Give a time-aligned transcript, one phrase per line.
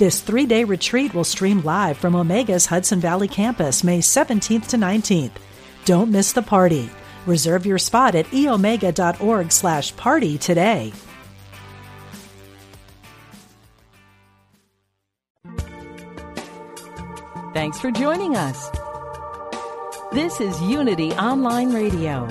[0.00, 4.78] This three day retreat will stream live from Omega's Hudson Valley campus May 17th to
[4.78, 5.32] 19th.
[5.84, 6.88] Don't miss the party.
[7.26, 10.94] Reserve your spot at eomega.org slash party today.
[17.52, 18.70] Thanks for joining us.
[20.12, 22.26] This is Unity Online Radio,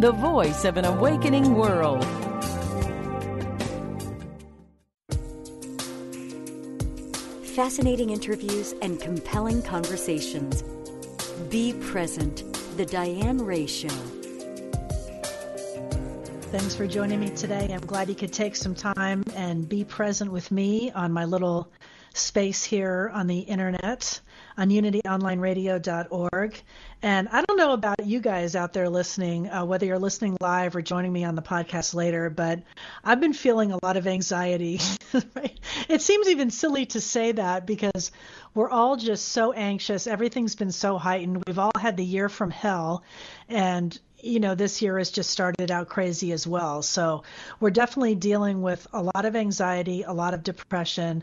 [0.00, 2.19] the voice of an awakening world.
[7.60, 10.62] Fascinating interviews, and compelling conversations.
[11.50, 12.42] Be present.
[12.78, 13.88] The Diane Ray Show.
[16.52, 17.68] Thanks for joining me today.
[17.70, 21.70] I'm glad you could take some time and be present with me on my little
[22.14, 24.18] space here on the internet
[24.60, 26.62] on unityonlineradio.org.
[27.02, 30.76] And I don't know about you guys out there listening, uh, whether you're listening live
[30.76, 32.62] or joining me on the podcast later, but
[33.02, 34.78] I've been feeling a lot of anxiety.
[35.88, 38.12] it seems even silly to say that because
[38.52, 40.06] we're all just so anxious.
[40.06, 41.42] Everything's been so heightened.
[41.46, 43.02] We've all had the year from hell.
[43.48, 46.82] And you know, this year has just started out crazy as well.
[46.82, 47.22] So
[47.60, 51.22] we're definitely dealing with a lot of anxiety, a lot of depression,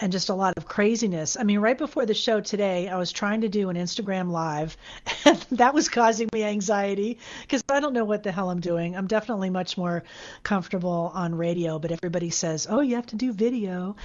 [0.00, 1.36] and just a lot of craziness.
[1.38, 4.76] I mean, right before the show today, I was trying to do an Instagram live,
[5.24, 8.96] and that was causing me anxiety because I don't know what the hell I'm doing.
[8.96, 10.04] I'm definitely much more
[10.42, 13.96] comfortable on radio, but everybody says, "Oh, you have to do video."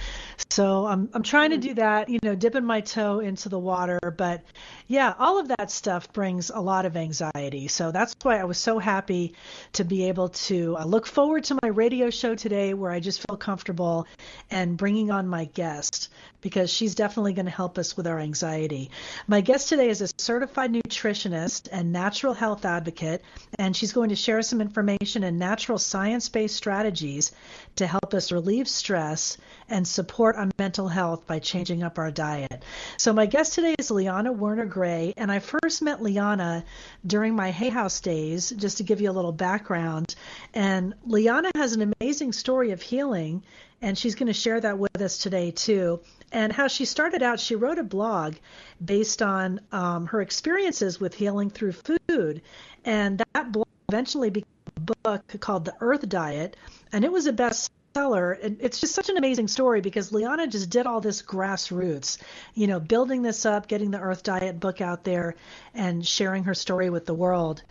[0.50, 3.98] So I'm I'm trying to do that, you know, dipping my toe into the water,
[4.16, 4.42] but
[4.86, 7.68] yeah, all of that stuff brings a lot of anxiety.
[7.68, 9.34] So that's why I was so happy
[9.72, 13.26] to be able to uh, look forward to my radio show today where I just
[13.26, 14.06] feel comfortable
[14.50, 16.08] and bringing on my guest guest
[16.44, 18.90] because she's definitely going to help us with our anxiety.
[19.26, 23.24] My guest today is a certified nutritionist and natural health advocate,
[23.58, 27.32] and she's going to share some information and natural science based strategies
[27.76, 29.38] to help us relieve stress
[29.70, 32.62] and support our mental health by changing up our diet.
[32.98, 36.62] So, my guest today is Liana Werner Gray, and I first met Liana
[37.06, 40.14] during my Hay House days, just to give you a little background.
[40.52, 43.42] And Liana has an amazing story of healing
[43.84, 46.00] and she's going to share that with us today too.
[46.32, 48.36] And how she started out, she wrote a blog
[48.82, 52.40] based on um, her experiences with healing through food,
[52.86, 56.56] and that blog eventually became a book called The Earth Diet,
[56.92, 58.32] and it was a best seller.
[58.32, 62.18] And it's just such an amazing story because Liana just did all this grassroots,
[62.54, 65.36] you know, building this up, getting the Earth Diet book out there,
[65.74, 67.62] and sharing her story with the world.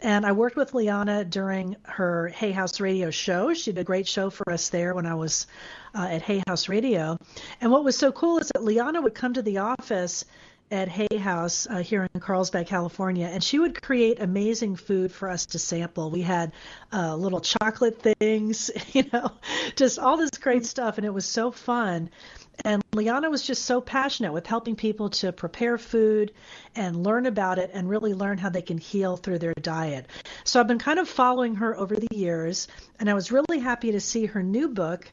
[0.00, 3.52] And I worked with Liana during her Hay House Radio show.
[3.52, 5.46] She did a great show for us there when I was
[5.94, 7.18] uh, at Hay House Radio.
[7.60, 10.24] And what was so cool is that Liana would come to the office
[10.70, 15.28] at Hay House uh, here in Carlsbad, California, and she would create amazing food for
[15.28, 16.10] us to sample.
[16.10, 16.52] We had
[16.92, 19.30] uh, little chocolate things, you know,
[19.76, 22.10] just all this great stuff, and it was so fun.
[22.64, 26.32] And Liana was just so passionate with helping people to prepare food
[26.74, 30.06] and learn about it and really learn how they can heal through their diet.
[30.44, 32.66] So I've been kind of following her over the years,
[32.98, 35.12] and I was really happy to see her new book,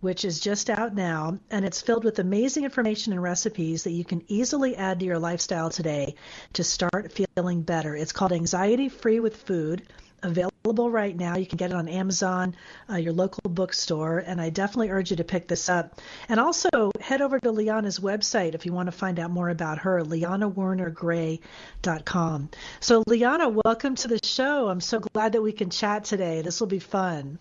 [0.00, 4.04] which is just out now, and it's filled with amazing information and recipes that you
[4.04, 6.14] can easily add to your lifestyle today
[6.54, 7.94] to start feeling better.
[7.94, 9.82] It's called Anxiety Free with Food.
[10.22, 11.38] Available right now.
[11.38, 12.54] You can get it on Amazon,
[12.90, 15.98] uh, your local bookstore, and I definitely urge you to pick this up.
[16.28, 19.78] And also head over to Liana's website if you want to find out more about
[19.78, 22.50] her, lianawernergray.com.
[22.80, 24.68] So, Liana, welcome to the show.
[24.68, 26.42] I'm so glad that we can chat today.
[26.42, 27.38] This will be fun.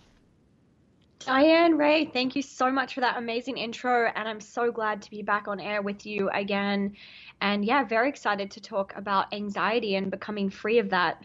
[1.20, 4.12] Diane Ray, thank you so much for that amazing intro.
[4.16, 6.96] And I'm so glad to be back on air with you again.
[7.42, 11.22] And yeah, very excited to talk about anxiety and becoming free of that.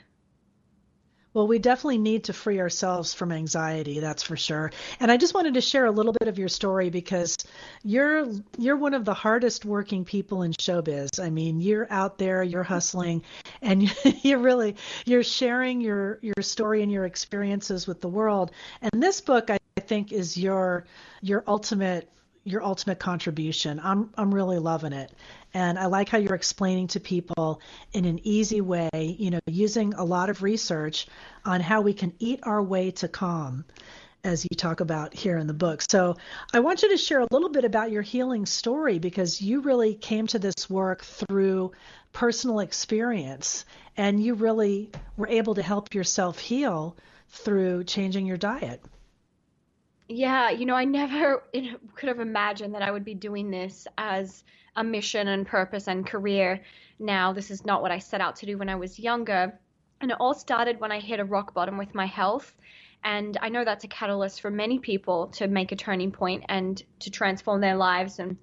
[1.35, 4.71] Well, we definitely need to free ourselves from anxiety, that's for sure.
[5.01, 7.37] And I just wanted to share a little bit of your story because
[7.83, 11.21] you're you're one of the hardest working people in showbiz.
[11.21, 13.25] I mean, you're out there, you're hustling,
[13.61, 13.93] and
[14.23, 14.77] you're really
[15.07, 18.53] you're sharing your your story and your experiences with the world.
[18.81, 20.85] And this book, I think, is your
[21.21, 22.09] your ultimate
[22.45, 23.81] your ultimate contribution.
[23.83, 25.11] I'm I'm really loving it.
[25.55, 27.61] And I like how you're explaining to people
[27.93, 31.06] in an easy way, you know, using a lot of research
[31.45, 33.65] on how we can eat our way to calm.
[34.25, 35.83] as you talk about here in the book.
[35.83, 36.17] So
[36.53, 39.95] I want you to share a little bit about your healing story because you really
[39.95, 41.73] came to this work through
[42.12, 43.67] personal experience
[43.97, 46.97] and you really were able to help yourself heal
[47.29, 48.83] through changing your diet.
[50.15, 51.43] Yeah, you know, I never
[51.97, 54.45] could have imagined that I would be doing this as
[54.77, 56.61] a mission and purpose and career
[57.01, 57.33] now.
[57.33, 59.59] This is not what I set out to do when I was younger.
[60.01, 62.55] And it all started when I hit a rock bottom with my health.
[63.03, 66.81] And I know that's a catalyst for many people to make a turning point and
[67.01, 68.37] to transform their lives and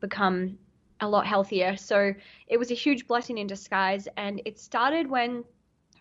[0.00, 0.58] become
[1.00, 1.76] a lot healthier.
[1.76, 2.14] So
[2.48, 4.08] it was a huge blessing in disguise.
[4.16, 5.44] And it started when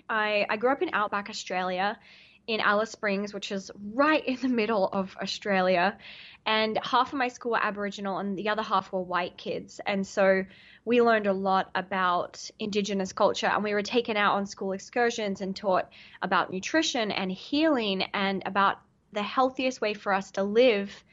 [0.10, 2.00] I, I grew up in Outback Australia
[2.48, 5.98] in Alice Springs, which is right in the middle of Australia.
[6.46, 9.80] And half of my school were Aboriginal and the other half were white kids.
[9.86, 10.44] And so
[10.84, 15.42] we learned a lot about Indigenous culture and we were taken out on school excursions
[15.42, 15.90] and taught
[16.22, 18.80] about nutrition and healing and about
[19.14, 21.04] the healthiest way for us to live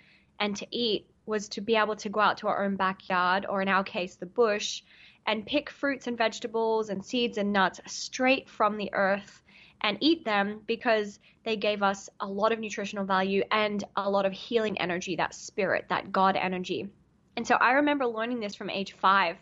[0.40, 3.60] and to eat was to be able to go out to our own backyard or
[3.60, 4.82] in our case the bush
[5.26, 9.42] and pick fruits and vegetables and seeds and nuts straight from the earth
[9.80, 14.26] and eat them because they gave us a lot of nutritional value and a lot
[14.26, 16.88] of healing energy, that spirit, that God energy.
[17.36, 19.36] And so I remember learning this from age five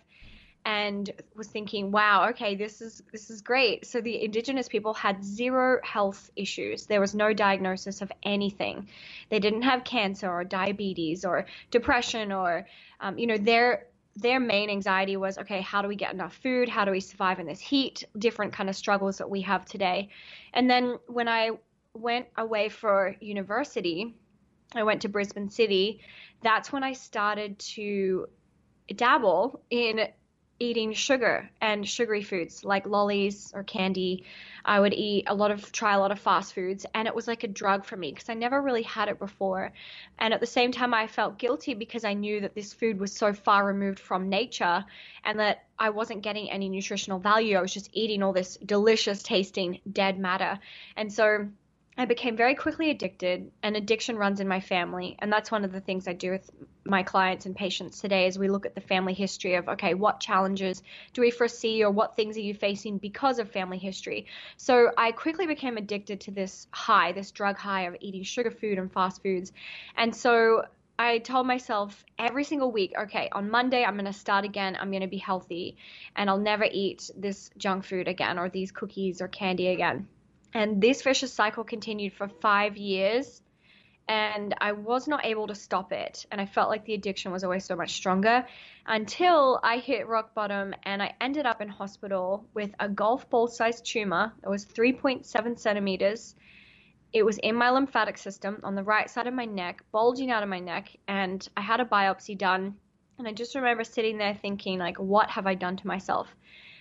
[0.67, 3.87] and was thinking, wow, okay, this is this is great.
[3.87, 6.87] So the indigenous people had zero health issues.
[6.87, 8.89] There was no diagnosis of anything.
[9.31, 12.67] They didn't have cancer or diabetes or depression or
[13.01, 13.87] um, you know their
[14.17, 16.69] their main anxiety was okay how do we get enough food?
[16.69, 18.05] How do we survive in this heat?
[18.19, 20.09] Different kind of struggles that we have today.
[20.53, 21.51] And then when i
[21.95, 24.15] went away for university
[24.75, 26.01] i went to brisbane city
[26.43, 28.27] that's when i started to
[28.95, 30.07] dabble in
[30.59, 34.25] eating sugar and sugary foods like lollies or candy.
[34.65, 37.29] I would eat a lot of, try a lot of fast foods, and it was
[37.29, 39.73] like a drug for me because I never really had it before.
[40.19, 43.13] And at the same time, I felt guilty because I knew that this food was
[43.13, 44.85] so far removed from nature
[45.25, 47.57] and that I wasn't getting any nutritional value.
[47.57, 50.59] I was just eating all this delicious tasting dead matter.
[50.97, 51.49] And so,
[51.99, 55.17] I became very quickly addicted, and addiction runs in my family.
[55.19, 56.51] And that's one of the things I do with
[56.85, 60.21] my clients and patients today is we look at the family history of okay, what
[60.21, 60.83] challenges
[61.15, 64.27] do we foresee or what things are you facing because of family history?
[64.59, 68.77] So I quickly became addicted to this high, this drug high of eating sugar food
[68.77, 69.53] and fast foods.
[69.97, 70.67] And so
[70.99, 74.77] I told myself every single week, okay, on Monday I'm going to start again.
[74.79, 75.77] I'm going to be healthy
[76.15, 80.09] and I'll never eat this junk food again or these cookies or candy again.
[80.55, 83.43] And this vicious cycle continued for five years.
[84.09, 86.27] And I was not able to stop it.
[86.31, 88.47] And I felt like the addiction was always so much stronger
[88.87, 93.49] until I hit rock bottom and I ended up in hospital with a golf ball
[93.49, 94.33] sized tumor.
[94.45, 96.37] It was 3.7 centimeters.
[97.13, 100.45] It was in my lymphatic system on the right side of my neck, bulging out
[100.45, 100.97] of my neck.
[101.09, 102.77] And I had a biopsy done.
[103.19, 106.29] And I just remember sitting there thinking, like, what have I done to myself?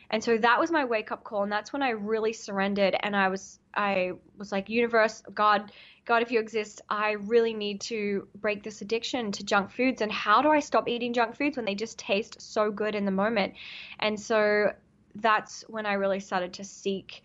[0.10, 1.44] And so that was my wake up call.
[1.44, 2.96] And that's when I really surrendered.
[3.00, 5.72] And I was, I was like, universe, God,
[6.06, 10.02] God, if you exist, I really need to break this addiction to junk foods.
[10.02, 13.06] And how do I stop eating junk foods when they just taste so good in
[13.06, 13.54] the moment?
[14.00, 14.72] And so
[15.16, 17.24] that's when I really started to seek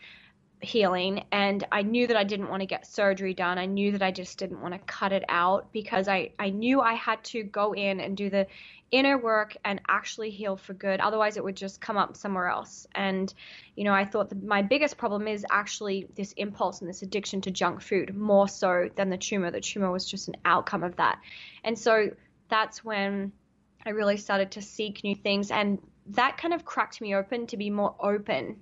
[0.62, 3.59] healing and I knew that I didn't want to get surgery done.
[3.59, 6.81] I knew that I just didn't want to cut it out because I, I knew
[6.81, 8.47] I had to go in and do the
[8.90, 11.00] inner work and actually heal for good.
[11.00, 12.87] Otherwise, it would just come up somewhere else.
[12.95, 13.33] And,
[13.75, 17.50] you know, I thought my biggest problem is actually this impulse and this addiction to
[17.50, 19.50] junk food more so than the tumor.
[19.50, 21.21] The tumor was just an outcome of that.
[21.64, 22.11] And so
[22.49, 23.33] that's when
[23.87, 25.50] I really started to seek new things.
[25.50, 28.61] And that kind of cracked me open to be more open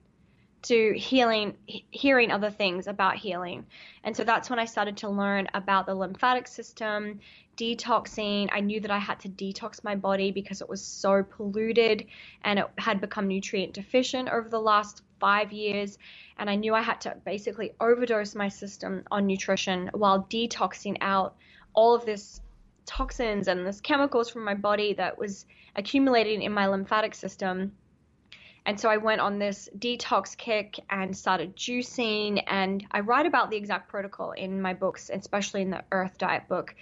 [0.63, 3.67] to healing, hearing other things about healing.
[4.05, 7.21] And so that's when I started to learn about the lymphatic system,
[7.57, 8.49] detoxing.
[8.53, 12.07] I knew that I had to detox my body because it was so polluted
[12.43, 15.99] and it had become nutrient deficient over the last five years.
[16.39, 21.37] And I knew I had to basically overdose my system on nutrition while detoxing out
[21.75, 22.41] all of this
[22.87, 25.47] toxins and this chemicals from my body that was
[25.77, 27.73] accumulating in my lymphatic system.
[28.69, 32.45] And so I went on this detox kick and started juicing.
[32.47, 36.49] And I write about the exact protocol in my books, especially in the Earth Diet
[36.49, 36.75] book.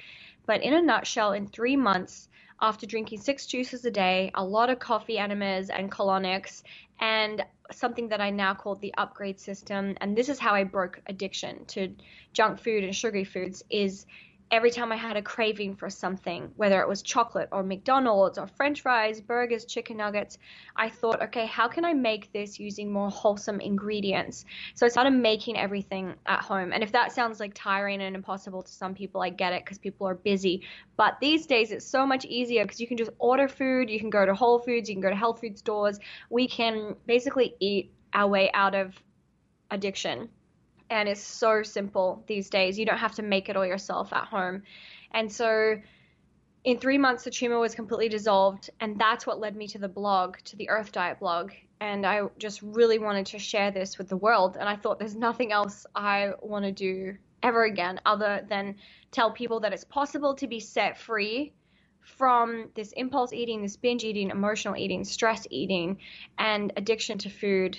[0.46, 2.28] But in a nutshell, in three months,
[2.60, 6.64] after drinking six juices a day, a lot of coffee enemas and colonics,
[6.98, 11.00] and something that I now call the upgrade system, and this is how I broke
[11.06, 11.94] addiction to
[12.32, 14.06] junk food and sugary foods, is
[14.50, 18.46] every time I had a craving for something, whether it was chocolate or McDonald's or
[18.46, 20.38] french fries, burgers, chicken nuggets,
[20.76, 24.44] I thought, okay, how can I make this using more wholesome ingredients?
[24.74, 26.72] So I started making everything at home.
[26.72, 29.78] And if that sounds like tiring and impossible to some people, I get it because
[29.78, 30.62] people are busy.
[30.96, 34.10] But these days it's so much easier because you can just order food, you can
[34.10, 35.98] go to Whole Foods, you can go to health food stores.
[36.30, 38.94] We can basically eat our way out of
[39.70, 40.28] addiction
[40.90, 42.78] and it's so simple these days.
[42.78, 44.62] You don't have to make it all yourself at home.
[45.12, 45.76] And so
[46.64, 49.88] in three months, the tumor was completely dissolved, and that's what led me to the
[49.88, 51.52] blog, to the Earth Diet blog.
[51.80, 54.56] And I just really wanted to share this with the world.
[54.58, 58.76] And I thought there's nothing else I want to do ever again other than
[59.12, 61.52] tell people that it's possible to be set free
[62.00, 65.98] from this impulse eating, this binge eating, emotional eating, stress eating,
[66.38, 67.78] and addiction to food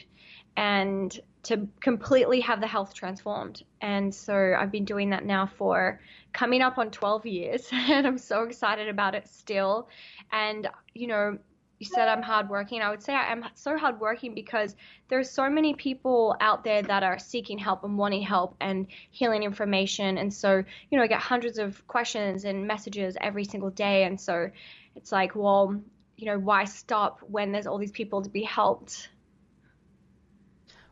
[0.57, 3.63] and to completely have the health transformed.
[3.79, 6.01] And so I've been doing that now for
[6.33, 9.87] coming up on 12 years, and I'm so excited about it still.
[10.31, 11.37] And, you know,
[11.79, 12.81] you said I'm hardworking.
[12.81, 14.75] I would say I am so hardworking because
[15.09, 19.43] there's so many people out there that are seeking help and wanting help and healing
[19.43, 20.17] information.
[20.17, 24.05] And so, you know, I get hundreds of questions and messages every single day.
[24.05, 24.49] And so
[24.95, 25.79] it's like, well,
[26.15, 29.09] you know, why stop when there's all these people to be helped?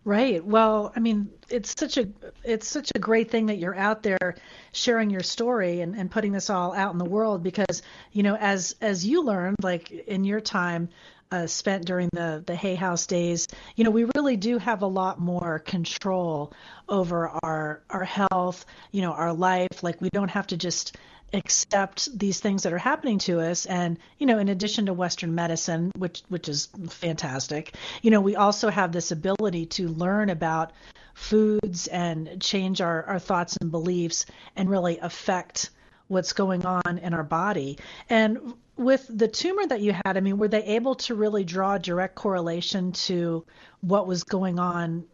[0.08, 0.46] Right.
[0.46, 2.08] Well, I mean, it's such a
[2.44, 4.36] it's such a great thing that you're out there
[4.72, 7.82] sharing your story and, and putting this all out in the world because,
[8.12, 10.90] you know, as as you learned, like in your time
[11.32, 14.88] uh, spent during the the Hay House days, you know, we really do have a
[14.88, 16.54] lot more control
[16.88, 19.84] over our our health, you know, our life.
[19.84, 20.98] Like we don't have to just
[21.34, 25.34] accept these things that are happening to us and you know in addition to western
[25.34, 30.72] medicine which which is fantastic you know we also have this ability to learn about
[31.16, 35.72] foods and change our, our thoughts and beliefs and really affect
[36.08, 37.78] what's going on in our body.
[38.10, 41.76] And with the tumor that you had i mean were they able to really draw
[41.76, 43.46] a direct correlation to
[43.80, 45.06] what was going on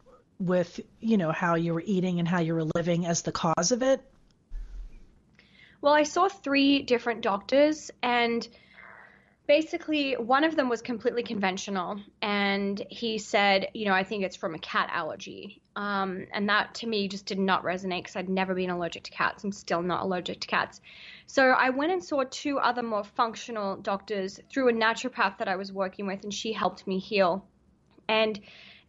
[0.41, 3.71] with you know how you were eating and how you were living as the cause
[3.71, 4.01] of it?
[5.81, 8.47] Well, I saw three different doctors, and
[9.47, 14.35] basically one of them was completely conventional and he said you know i think it's
[14.35, 15.61] from a cat allergy.
[15.75, 19.11] Um, and that to me just did not resonate because i'd never been allergic to
[19.11, 19.43] cats.
[19.43, 20.81] I'm still not allergic to cats.
[21.27, 25.55] So i went and saw two other more functional doctors through a naturopath that i
[25.55, 27.45] was working with and she helped me heal.
[28.07, 28.39] And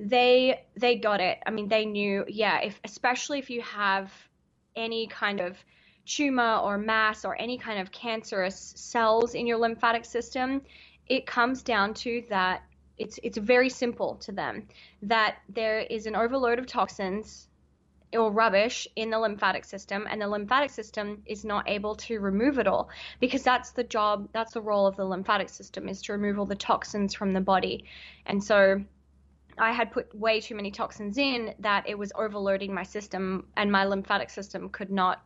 [0.01, 1.39] they they got it.
[1.47, 4.13] I mean they knew yeah if especially if you have
[4.75, 5.57] any kind of
[6.07, 10.63] tumor or mass or any kind of cancerous cells in your lymphatic system,
[11.09, 12.63] it comes down to that
[12.99, 14.67] it's it's very simple to them
[15.03, 17.49] that there is an overload of toxins
[18.13, 22.59] or rubbish in the lymphatic system and the lymphatic system is not able to remove
[22.59, 22.91] it all
[23.21, 26.47] because that's the job that's the role of the lymphatic system is to remove all
[26.47, 27.85] the toxins from the body.
[28.27, 28.83] And so
[29.59, 33.71] I had put way too many toxins in that it was overloading my system and
[33.71, 35.23] my lymphatic system could not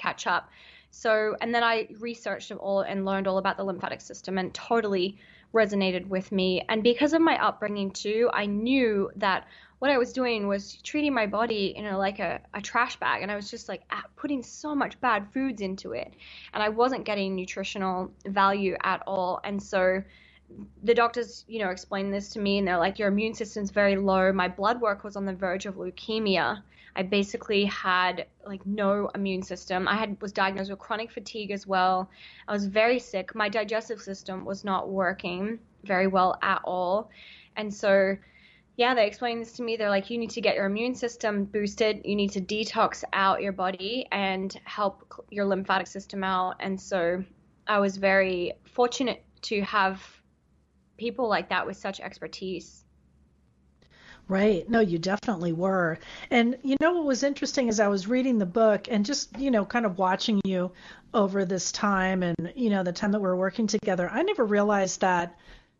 [0.00, 0.50] catch up.
[0.90, 5.18] So, and then I researched all and learned all about the lymphatic system and totally
[5.54, 6.62] resonated with me.
[6.68, 9.46] And because of my upbringing too, I knew that
[9.80, 13.22] what I was doing was treating my body in a, like a, a trash bag.
[13.22, 13.82] And I was just like
[14.16, 16.12] putting so much bad foods into it.
[16.52, 19.40] And I wasn't getting nutritional value at all.
[19.42, 20.02] And so
[20.82, 23.96] the doctors, you know, explained this to me and they're like, your immune system's very
[23.96, 24.32] low.
[24.32, 26.62] My blood work was on the verge of leukemia.
[26.96, 29.88] I basically had like no immune system.
[29.88, 32.10] I had was diagnosed with chronic fatigue as well.
[32.48, 33.34] I was very sick.
[33.34, 37.10] My digestive system was not working very well at all.
[37.56, 38.16] And so
[38.76, 39.76] yeah, they explained this to me.
[39.76, 42.00] They're like, you need to get your immune system boosted.
[42.04, 46.56] You need to detox out your body and help your lymphatic system out.
[46.60, 47.22] And so
[47.66, 50.02] I was very fortunate to have
[50.96, 52.84] people like that with such expertise.
[54.30, 54.68] Right.
[54.70, 55.98] No, you definitely were.
[56.30, 59.50] And you know what was interesting as I was reading the book and just, you
[59.50, 60.70] know, kind of watching you
[61.12, 64.44] over this time and, you know, the time that we are working together, I never
[64.44, 65.36] realized that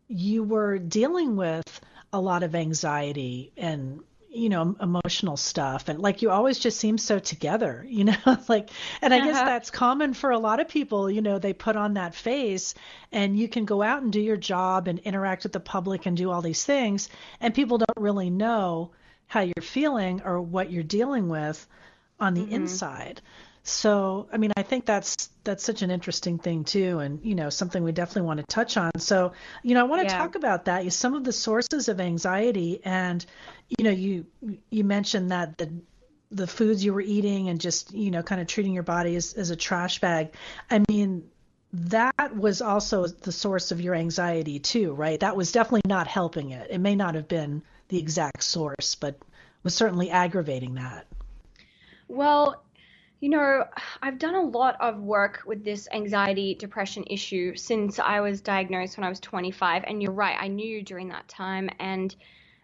[0.09, 1.81] you were dealing with
[2.13, 4.01] a lot of anxiety and
[4.33, 8.17] you know emotional stuff and like you always just seem so together you know
[8.49, 8.71] like
[9.03, 9.27] and i uh-huh.
[9.27, 12.75] guess that's common for a lot of people you know they put on that face
[13.13, 16.17] and you can go out and do your job and interact with the public and
[16.17, 17.09] do all these things
[17.41, 18.91] and people don't really know
[19.27, 21.67] how you're feeling or what you're dealing with
[22.19, 22.55] on the mm-hmm.
[22.55, 23.21] inside
[23.63, 27.51] so, I mean, I think that's that's such an interesting thing too, and you know,
[27.51, 28.91] something we definitely want to touch on.
[28.99, 30.19] So, you know, I want to yeah.
[30.19, 30.91] talk about that.
[30.93, 33.25] Some of the sources of anxiety, and
[33.79, 34.27] you know, you
[34.71, 35.71] you mentioned that the
[36.31, 39.35] the foods you were eating and just you know kind of treating your body as,
[39.35, 40.33] as a trash bag
[40.71, 41.29] i mean
[41.73, 46.51] that was also the source of your anxiety too right that was definitely not helping
[46.51, 49.19] it it may not have been the exact source but
[49.63, 51.07] was certainly aggravating that
[52.09, 52.63] well
[53.21, 53.67] you know,
[54.03, 58.97] I've done a lot of work with this anxiety depression issue since I was diagnosed
[58.97, 59.85] when I was 25.
[59.87, 61.69] And you're right, I knew during that time.
[61.79, 62.15] And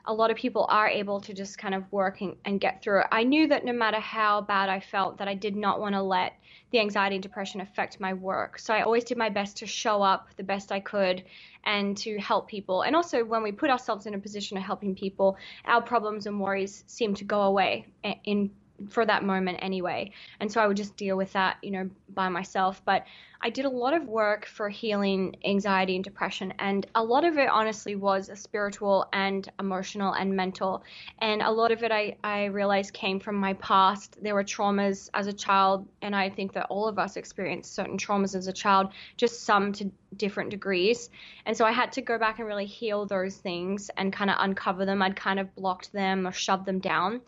[0.07, 3.01] a lot of people are able to just kind of work and, and get through
[3.01, 3.07] it.
[3.13, 6.03] I knew that no matter how bad I felt, that I did not want to
[6.03, 6.35] let
[6.71, 8.59] the anxiety and depression affect my work.
[8.59, 11.25] So I always did my best to show up the best I could
[11.65, 12.83] and to help people.
[12.83, 15.37] And also, when we put ourselves in a position of helping people,
[15.67, 18.51] our problems and worries seem to go away eh, in
[18.89, 20.13] for that moment anyway.
[20.41, 22.83] And so I would just deal with that, you know, by myself.
[22.85, 23.07] But
[23.41, 26.55] I did a lot of work for healing anxiety and depression.
[26.59, 30.83] And a lot of it, honestly, was spiritual and emotional and mental.
[31.19, 34.17] And a lot of it, I, I realized, came from my past.
[34.23, 35.87] There were traumas as a child.
[36.03, 39.73] And I think that all of us experienced certain traumas as a child, just some
[39.75, 41.11] to different degrees.
[41.45, 44.37] And so I had to go back and really heal those things and kind of
[44.41, 45.03] uncover them.
[45.03, 47.21] I'd kind of blocked them or shoved them down.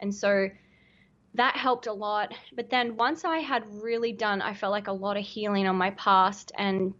[0.00, 0.48] And so
[1.36, 2.34] that helped a lot.
[2.54, 5.76] But then once I had really done, I felt like a lot of healing on
[5.76, 6.94] my past and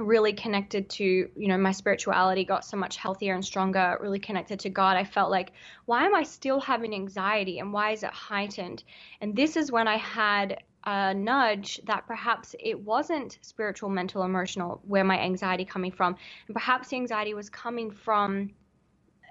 [0.00, 4.58] really connected to, you know, my spirituality got so much healthier and stronger, really connected
[4.60, 4.96] to God.
[4.96, 5.52] I felt like,
[5.84, 8.82] why am I still having anxiety and why is it heightened?
[9.20, 14.82] And this is when I had a nudge that perhaps it wasn't spiritual, mental, emotional,
[14.84, 16.16] where my anxiety coming from.
[16.48, 18.50] And perhaps the anxiety was coming from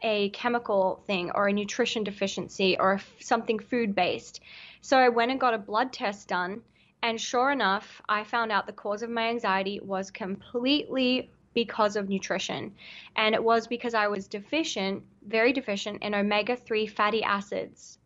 [0.03, 4.41] a chemical thing or a nutrition deficiency or something food based.
[4.81, 6.61] So I went and got a blood test done.
[7.01, 12.09] And sure enough, I found out the cause of my anxiety was completely because of
[12.09, 12.73] nutrition.
[13.15, 17.99] And it was because I was deficient, very deficient in omega 3 fatty acids.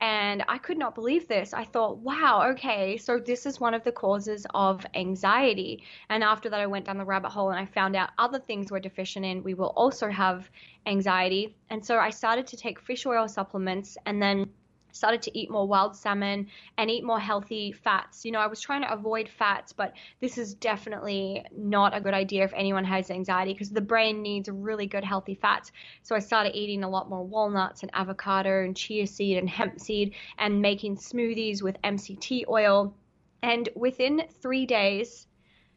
[0.00, 1.54] And I could not believe this.
[1.54, 5.82] I thought, wow, okay, so this is one of the causes of anxiety.
[6.10, 8.70] And after that, I went down the rabbit hole and I found out other things
[8.70, 9.42] we're deficient in.
[9.42, 10.50] We will also have
[10.86, 11.56] anxiety.
[11.70, 14.50] And so I started to take fish oil supplements and then
[14.94, 16.46] started to eat more wild salmon
[16.78, 18.24] and eat more healthy fats.
[18.24, 22.14] You know, I was trying to avoid fats, but this is definitely not a good
[22.14, 25.72] idea if anyone has anxiety because the brain needs really good healthy fats.
[26.02, 29.80] So I started eating a lot more walnuts and avocado and chia seed and hemp
[29.80, 32.94] seed and making smoothies with MCT oil.
[33.42, 35.26] And within three days,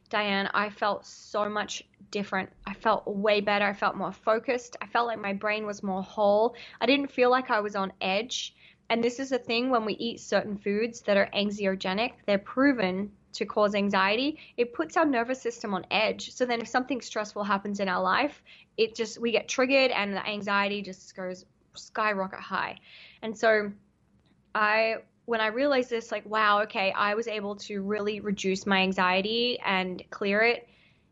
[0.09, 2.49] Diane, I felt so much different.
[2.65, 3.65] I felt way better.
[3.65, 4.77] I felt more focused.
[4.81, 6.55] I felt like my brain was more whole.
[6.79, 8.55] I didn't feel like I was on edge.
[8.89, 13.11] And this is a thing when we eat certain foods that are anxiogenic, they're proven
[13.33, 14.39] to cause anxiety.
[14.55, 16.31] It puts our nervous system on edge.
[16.31, 18.41] So then if something stressful happens in our life,
[18.77, 21.45] it just we get triggered and the anxiety just goes
[21.75, 22.77] skyrocket high.
[23.21, 23.71] And so
[24.55, 28.79] I when I realized this like wow, okay, I was able to really reduce my
[28.79, 30.67] anxiety and clear it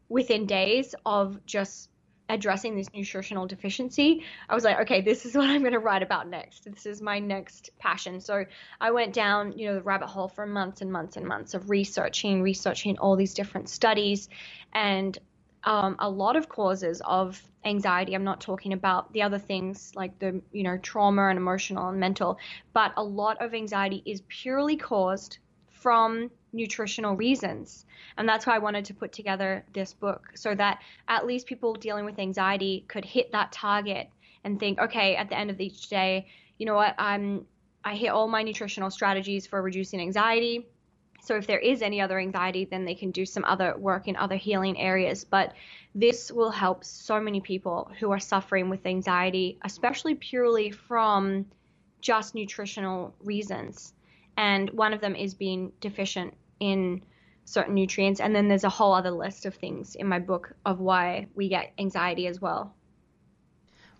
[0.10, 1.90] within days of just
[2.30, 6.04] addressing this nutritional deficiency, I was like, okay, this is what I'm going to write
[6.04, 6.66] about next.
[6.66, 8.20] This is my next passion.
[8.20, 8.46] So
[8.80, 11.70] I went down, you know, the rabbit hole for months and months and months of
[11.70, 14.30] researching, researching all these different studies,
[14.74, 15.18] and
[15.64, 18.14] um, a lot of causes of anxiety.
[18.14, 22.00] I'm not talking about the other things like the, you know, trauma and emotional and
[22.00, 22.38] mental,
[22.74, 27.86] but a lot of anxiety is purely caused from nutritional reasons.
[28.18, 31.74] And that's why I wanted to put together this book so that at least people
[31.74, 34.10] dealing with anxiety could hit that target
[34.44, 37.46] and think, okay, at the end of each day, you know what, I'm
[37.84, 40.65] I hit all my nutritional strategies for reducing anxiety.
[41.22, 44.15] So if there is any other anxiety, then they can do some other work in
[44.15, 45.24] other healing areas.
[45.24, 45.54] But
[45.94, 51.46] this will help so many people who are suffering with anxiety, especially purely from
[52.02, 53.94] just nutritional reasons.
[54.38, 56.34] And one of them is being deficient
[56.71, 57.04] in
[57.45, 58.19] certain nutrients.
[58.19, 61.49] And then there's a whole other list of things in my book of why we
[61.49, 62.75] get anxiety as well.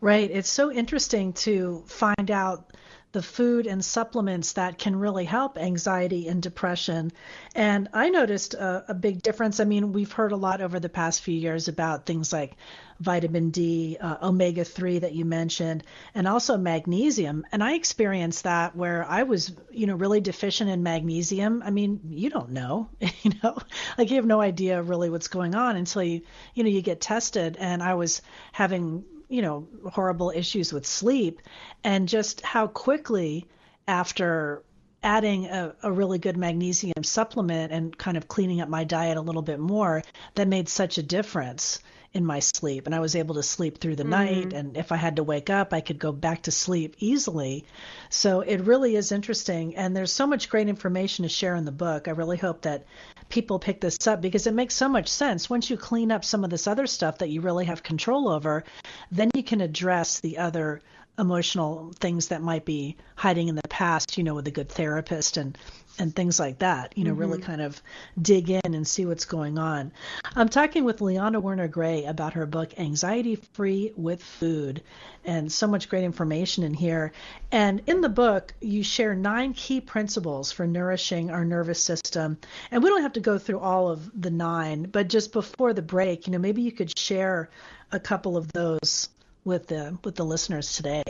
[0.02, 0.30] Right.
[0.30, 2.76] It's so interesting to find out
[3.16, 7.14] the food and supplements that can really help anxiety and depression.
[7.56, 9.62] And I noticed a, a, big difference.
[9.62, 12.58] I mean, we've heard a lot over the past few years about things like
[13.00, 17.46] vitamin D, uh, omega 3 that you mentioned, and also magnesium.
[17.54, 21.64] And I experienced that where I was, you know, really deficient in magnesium.
[21.66, 23.58] I mean, you don't know, you know,
[23.98, 26.20] like you have no idea really what's going on until you,
[26.54, 27.56] you know, you get tested.
[27.58, 31.42] And I was having you know, horrible issues with sleep,
[31.84, 33.48] and just how quickly
[33.88, 34.64] after
[35.04, 39.22] adding a, a, really good magnesium supplement and kind of cleaning up my diet a
[39.22, 40.02] little bit more
[40.34, 41.80] that made such a difference
[42.16, 44.10] in my sleep and I was able to sleep through the mm.
[44.10, 47.66] night and if I had to wake up I could go back to sleep easily.
[48.10, 51.72] So it really is interesting and there's so much great information to share in the
[51.74, 52.08] book.
[52.08, 52.86] I really hope that
[53.28, 55.50] people pick this up because it makes so much sense.
[55.50, 58.64] Once you clean up some of this other stuff that you really have control over,
[59.12, 60.82] then you can address the other
[61.18, 65.38] emotional things that might be hiding in the past, you know, with a good therapist
[65.38, 65.58] and
[65.98, 67.20] and things like that, you know, mm-hmm.
[67.20, 67.82] really kind of
[68.22, 69.92] dig in and see what's going on.
[70.36, 74.82] I'm talking with Liana Werner Gray about her book Anxiety Free with Food
[75.24, 77.14] and so much great information in here.
[77.52, 82.38] And in the book, you share nine key principles for nourishing our nervous system.
[82.72, 85.82] And we don't have to go through all of the nine, but just before the
[85.82, 87.50] break, you know, maybe you could share
[87.92, 89.10] a couple of those
[89.46, 91.04] with the with the listeners today.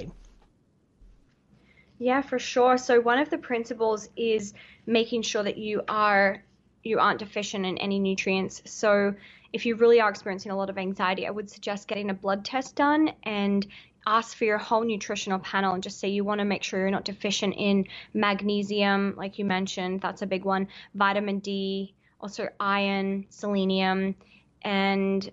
[1.97, 2.77] Yeah, for sure.
[2.77, 4.53] So one of the principles is
[4.85, 6.43] making sure that you are
[6.83, 8.61] you aren't deficient in any nutrients.
[8.65, 9.15] So
[9.51, 12.45] if you really are experiencing a lot of anxiety, I would suggest getting a blood
[12.45, 13.65] test done and
[14.05, 16.91] ask for your whole nutritional panel and just say you want to make sure you're
[16.91, 23.25] not deficient in magnesium, like you mentioned, that's a big one, vitamin D, also iron,
[23.29, 24.13] selenium,
[24.61, 25.31] and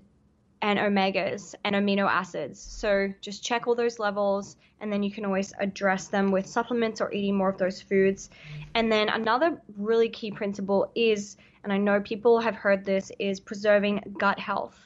[0.62, 2.60] and omegas and amino acids.
[2.60, 7.00] So just check all those levels and then you can always address them with supplements
[7.00, 8.30] or eating more of those foods.
[8.74, 13.40] And then another really key principle is, and I know people have heard this, is
[13.40, 14.78] preserving gut health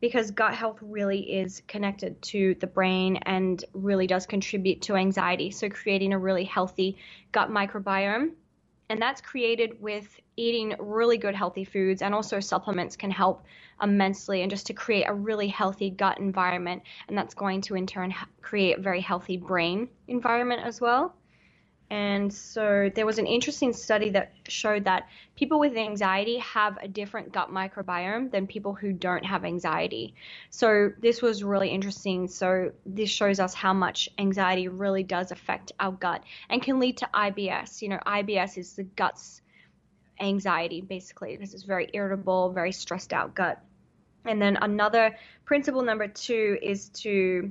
[0.00, 5.50] because gut health really is connected to the brain and really does contribute to anxiety.
[5.50, 6.98] So creating a really healthy
[7.32, 8.30] gut microbiome
[8.90, 13.44] and that's created with eating really good healthy foods and also supplements can help
[13.82, 16.82] immensely and just to create a really healthy gut environment.
[17.08, 21.14] And that's going to in turn create a very healthy brain environment as well
[21.90, 26.88] and so there was an interesting study that showed that people with anxiety have a
[26.88, 30.14] different gut microbiome than people who don't have anxiety.
[30.50, 32.28] So this was really interesting.
[32.28, 36.98] So this shows us how much anxiety really does affect our gut and can lead
[36.98, 37.80] to IBS.
[37.80, 39.40] You know, IBS is the gut's
[40.20, 43.62] anxiety basically because it's very irritable, very stressed out gut.
[44.26, 47.50] And then another principle number 2 is to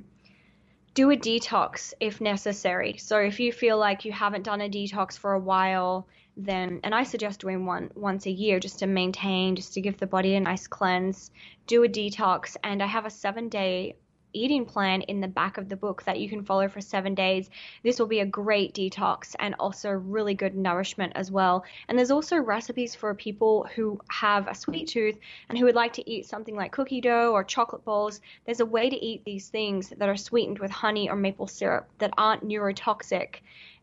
[0.98, 2.96] do a detox if necessary.
[2.96, 6.92] So if you feel like you haven't done a detox for a while, then and
[6.92, 10.34] I suggest doing one once a year just to maintain, just to give the body
[10.34, 11.30] a nice cleanse.
[11.68, 13.94] Do a detox, and I have a seven day
[14.32, 17.48] eating plan in the back of the book that you can follow for seven days.
[17.82, 21.64] This will be a great detox and also really good nourishment as well.
[21.88, 25.94] And there's also recipes for people who have a sweet tooth and who would like
[25.94, 28.20] to eat something like cookie dough or chocolate balls.
[28.44, 31.88] There's a way to eat these things that are sweetened with honey or maple syrup
[31.98, 33.36] that aren't neurotoxic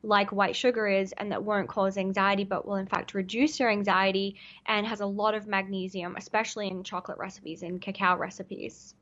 [0.04, 3.70] like white sugar is and that won't cause anxiety but will in fact reduce your
[3.70, 4.36] anxiety
[4.68, 8.94] and has a lot of magnesium especially in chocolate recipes and cacao recipes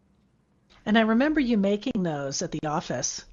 [0.86, 3.26] and I remember you making those at the office.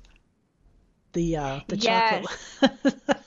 [1.12, 2.24] The uh, the yes.
[2.60, 2.96] chocolate.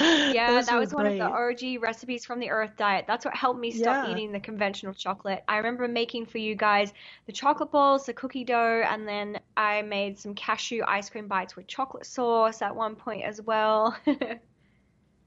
[0.00, 0.94] yeah, that was great.
[0.94, 3.06] one of the OG recipes from the Earth Diet.
[3.06, 4.12] That's what helped me stop yeah.
[4.12, 5.42] eating the conventional chocolate.
[5.48, 6.92] I remember making for you guys
[7.26, 11.56] the chocolate balls, the cookie dough, and then I made some cashew ice cream bites
[11.56, 13.96] with chocolate sauce at one point as well.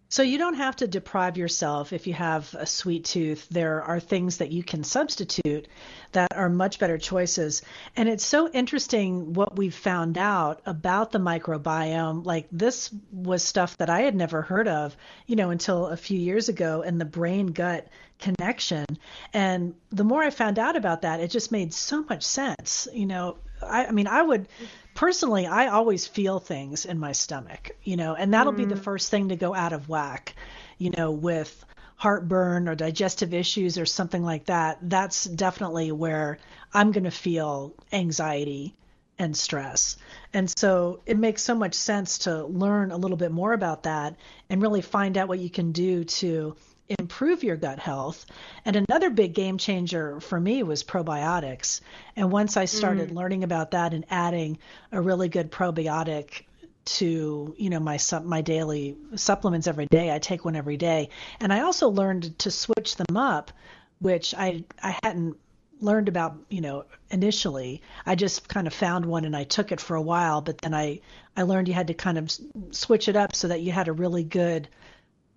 [0.10, 3.48] So you don't have to deprive yourself if you have a sweet tooth.
[3.50, 5.67] There are things that you can substitute
[6.13, 7.62] that are much better choices.
[7.96, 12.26] And it's so interesting what we've found out about the microbiome.
[12.26, 16.17] Like this was stuff that I had never heard of, you know, until a few
[16.17, 17.88] years ago and the brain gut
[18.20, 18.86] connection.
[19.34, 22.88] And the more I found out about that, it just made so much sense.
[22.93, 24.48] You know, I, I mean, I would
[24.97, 28.57] personally, I always feel things in my stomach, you know, and that'll mm.
[28.57, 28.83] be the mm.
[28.83, 30.36] first thing to go out of whack,
[30.79, 31.63] you know, with
[31.97, 34.79] heartburn or digestive issues or something like that.
[34.81, 36.39] That's definitely where
[36.73, 38.73] I'm going to feel anxiety
[39.19, 39.97] and stress.
[40.33, 44.15] And so it makes so much sense to learn a little bit more about that
[44.49, 46.55] and really find out what you can do to
[46.89, 48.26] improve your gut health.
[48.65, 51.82] And another big game changer for me was probiotics.
[52.15, 53.15] And once I started mm.
[53.15, 54.60] learning about that and adding
[54.91, 56.43] a really good probiotic
[56.86, 61.10] to you know my my daily supplements every day, I take one every day.
[61.39, 63.52] And I also learned to switch them up,
[64.00, 65.38] which I I hadn't
[65.80, 69.80] learned about you know initially i just kind of found one and i took it
[69.80, 71.00] for a while but then i
[71.36, 72.36] i learned you had to kind of
[72.71, 74.67] switch it up so that you had a really good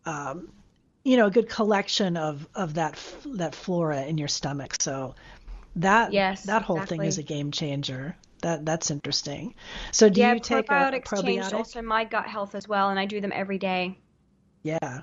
[0.07, 0.49] um,
[1.05, 4.77] you know a good collection of of that that flora in your stomach.
[4.81, 5.15] So
[5.77, 6.99] that yes, that whole exactly.
[6.99, 8.17] thing is a game changer.
[8.43, 9.55] That that's interesting.
[9.93, 11.25] So do yeah, you take probiotics a probiotic?
[11.25, 13.99] changed also my gut health as well and i do them every day.
[14.63, 15.03] Yeah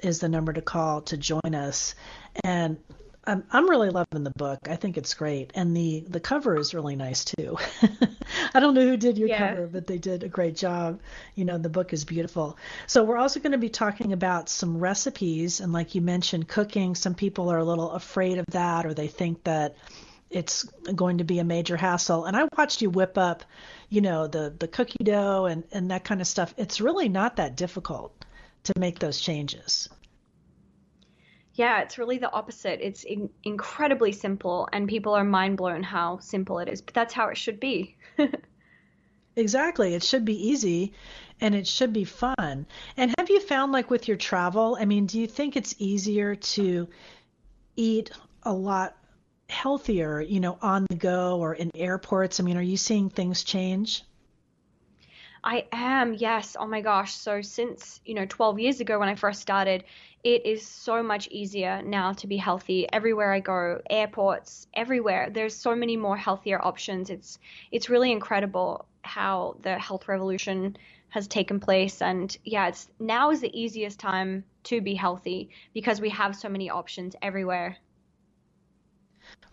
[0.00, 1.94] is the number to call to join us.
[2.44, 2.78] And
[3.24, 4.58] I'm I'm really loving the book.
[4.68, 7.56] I think it's great, and the the cover is really nice too.
[8.54, 9.50] I don't know who did your yeah.
[9.50, 11.00] cover, but they did a great job.
[11.36, 12.58] You know, the book is beautiful.
[12.88, 16.96] So we're also going to be talking about some recipes, and like you mentioned, cooking.
[16.96, 19.76] Some people are a little afraid of that, or they think that
[20.28, 22.24] it's going to be a major hassle.
[22.24, 23.44] And I watched you whip up,
[23.88, 26.54] you know, the the cookie dough and and that kind of stuff.
[26.56, 28.12] It's really not that difficult
[28.64, 29.88] to make those changes.
[31.54, 32.80] Yeah, it's really the opposite.
[32.80, 36.80] It's in- incredibly simple, and people are mind blown how simple it is.
[36.80, 37.96] But that's how it should be.
[39.36, 39.94] exactly.
[39.94, 40.92] It should be easy
[41.40, 42.66] and it should be fun.
[42.96, 46.36] And have you found, like with your travel, I mean, do you think it's easier
[46.36, 46.88] to
[47.76, 48.10] eat
[48.44, 48.96] a lot
[49.48, 52.40] healthier, you know, on the go or in airports?
[52.40, 54.04] I mean, are you seeing things change?
[55.44, 56.56] I am, yes.
[56.58, 57.12] Oh my gosh.
[57.14, 59.82] So since, you know, 12 years ago when I first started,
[60.22, 65.30] it is so much easier now to be healthy everywhere I go, airports, everywhere.
[65.30, 67.10] There's so many more healthier options.
[67.10, 67.40] It's
[67.72, 70.76] it's really incredible how the health revolution
[71.08, 76.00] has taken place and yeah, it's now is the easiest time to be healthy because
[76.00, 77.76] we have so many options everywhere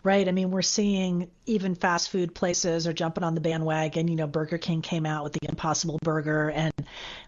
[0.02, 0.26] right?
[0.26, 4.08] I mean, we're seeing even fast food places are jumping on the bandwagon.
[4.08, 6.50] You know, Burger King came out with the Impossible Burger.
[6.50, 6.72] And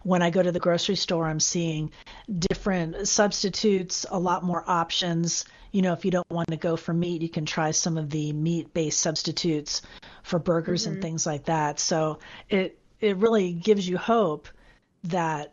[0.02, 1.90] when I go to the grocery store, I'm seeing
[2.50, 5.44] different substitutes, a lot more options.
[5.70, 8.10] You know, if you don't want to go for meat, you can try some of
[8.10, 9.82] the meat based substitutes
[10.22, 10.94] for burgers mm-hmm.
[10.94, 11.78] and things like that.
[11.78, 14.48] So it, it really gives you hope
[15.04, 15.52] that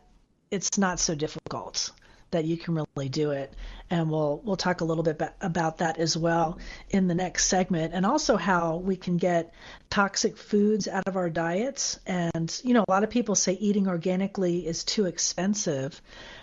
[0.50, 1.90] it's not so difficult
[2.30, 3.52] that you can really do it.
[3.90, 6.58] And we'll we'll talk a little bit about that as well
[6.90, 7.92] in the next segment.
[7.94, 9.52] And also how we can get
[9.90, 11.98] toxic foods out of our diets.
[12.06, 16.00] And you know a lot of people say eating organically is too expensive.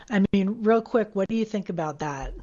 [0.09, 2.33] I mean real quick what do you think about that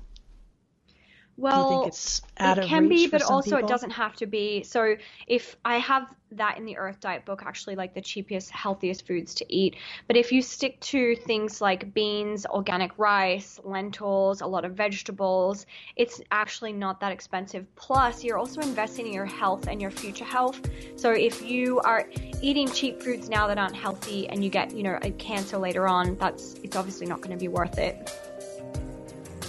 [1.37, 3.59] well, it can be, but also people?
[3.59, 4.63] it doesn't have to be.
[4.63, 9.07] So if I have that in the Earth Diet book, actually like the cheapest, healthiest
[9.07, 9.77] foods to eat.
[10.07, 15.67] But if you stick to things like beans, organic rice, lentils, a lot of vegetables,
[15.97, 17.67] it's actually not that expensive.
[17.75, 20.61] Plus, you're also investing in your health and your future health.
[20.97, 22.09] So if you are
[22.43, 25.89] eating cheap foods now that aren't healthy and you get, you know, a cancer later
[25.89, 28.11] on, that's it's obviously not going to be worth it.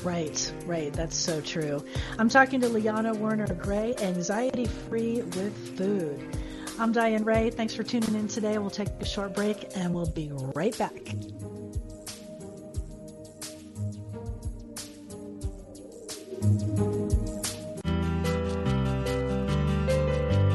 [0.05, 0.93] Right, right.
[0.93, 1.83] That's so true.
[2.19, 6.37] I'm talking to Liana Werner Gray, anxiety free with food.
[6.77, 7.49] I'm Diane Ray.
[7.49, 8.59] Thanks for tuning in today.
[8.59, 10.91] We'll take a short break and we'll be right back.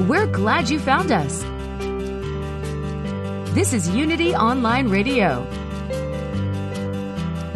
[0.07, 1.41] We're glad you found us.
[3.53, 5.45] This is Unity Online Radio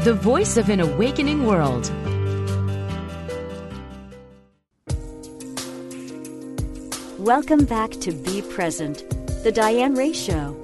[0.05, 1.91] the voice of an awakening world.
[7.17, 9.03] Welcome back to Be Present,
[9.43, 10.55] the Diane Ray Show.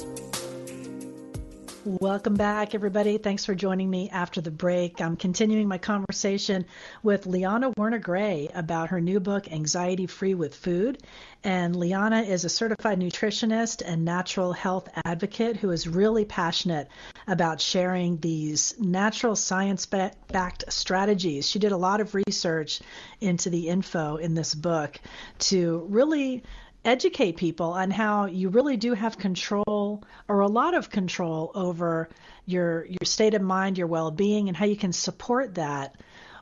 [1.84, 3.17] Welcome back, everybody.
[3.17, 5.02] Thanks for joining me after the break.
[5.02, 6.65] I'm continuing my conversation
[7.02, 11.02] with Liana Werner Gray about her new book, Anxiety Free with Food.
[11.44, 16.88] And Liana is a certified nutritionist and natural health advocate who is really passionate
[17.26, 21.50] about sharing these natural science backed strategies.
[21.50, 22.82] She did a lot of research
[23.22, 25.00] into the info in this book
[25.39, 26.44] to really
[26.84, 32.10] educate people on how you really do have control or a lot of control over
[32.46, 35.96] your your state of mind, your well-being and how you can support that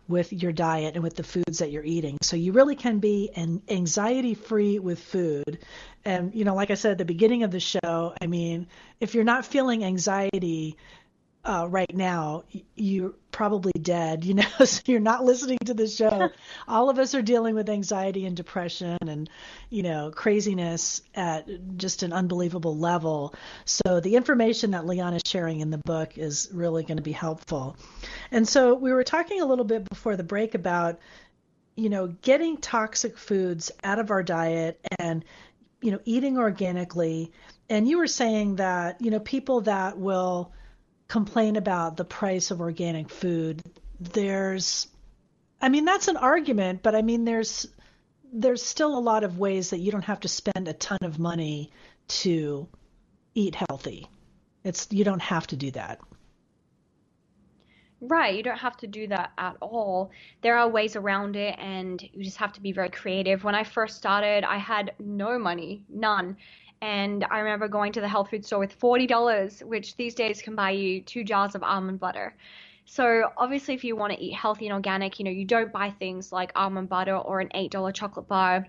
[0.08, 2.18] with your diet and with the foods that you're eating.
[2.24, 5.60] So you really can be an anxiety free with food.
[6.04, 8.68] And you know, like I said at the beginning of the show, I mean,
[9.00, 10.78] if you're not feeling anxiety
[11.46, 12.44] uh, right now,
[12.76, 16.30] you're probably dead, you know, so you're not listening to the show.
[16.68, 19.30] All of us are dealing with anxiety and depression and,
[19.70, 21.48] you know, craziness at
[21.78, 23.34] just an unbelievable level.
[23.66, 27.14] So the information that Liana is sharing in the book is really going to be
[27.14, 27.78] helpful.
[28.32, 31.00] And so we were talking a little bit before the break about,
[31.78, 35.24] you know, getting toxic foods out of our diet and,
[35.82, 37.32] you know, eating organically.
[37.70, 40.52] And you were saying that, you know, people that will,
[41.10, 43.62] complain about the price of organic food,
[44.00, 44.88] there's
[45.62, 47.68] I mean that's an argument, but I mean there's
[48.32, 51.20] there's still a lot of ways that you don't have to spend a ton of
[51.20, 51.72] money
[52.08, 52.68] to
[53.36, 54.08] eat healthy.
[54.64, 56.00] It's you don't have to do that.
[58.02, 60.12] Right, you don't have to do that at all.
[60.42, 63.44] There are ways around it, and you just have to be very creative.
[63.44, 66.38] When I first started, I had no money, none.
[66.82, 70.56] And I remember going to the health food store with $40, which these days can
[70.56, 72.36] buy you two jars of almond butter.
[72.86, 75.92] So obviously, if you want to eat healthy and organic, you know, you don't buy
[75.92, 78.66] things like almond butter or an $8 chocolate bar.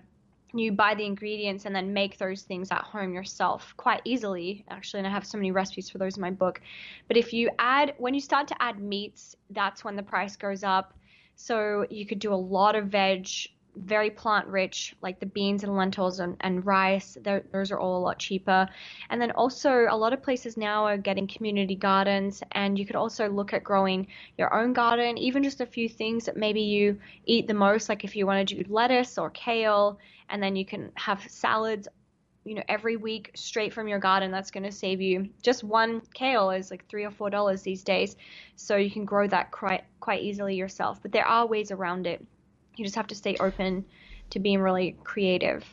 [0.53, 4.65] You buy the ingredients and then make those things at home yourself quite easily.
[4.69, 6.61] Actually and i have so many recipes for those in my book.
[7.07, 10.63] But if you add when you start to add meats that's when the price goes
[10.63, 10.93] up.
[11.35, 13.27] So you could do a lot of veg
[13.75, 17.17] very plant rich, like the beans and lentils and, and rice.
[17.21, 18.67] Those are all a lot cheaper.
[19.09, 22.95] And then also, a lot of places now are getting community gardens, and you could
[22.95, 24.07] also look at growing
[24.37, 28.03] your own garden, even just a few things that maybe you eat the most, like
[28.03, 31.87] if you want to do lettuce or kale, and then you can have salads
[32.43, 36.01] you know every week straight from your garden that's going to save you just one
[36.13, 38.15] kale is like three or four dollars these days
[38.55, 42.25] so you can grow that quite quite easily yourself but there are ways around it
[42.75, 43.85] you just have to stay open
[44.31, 45.65] to being really creative.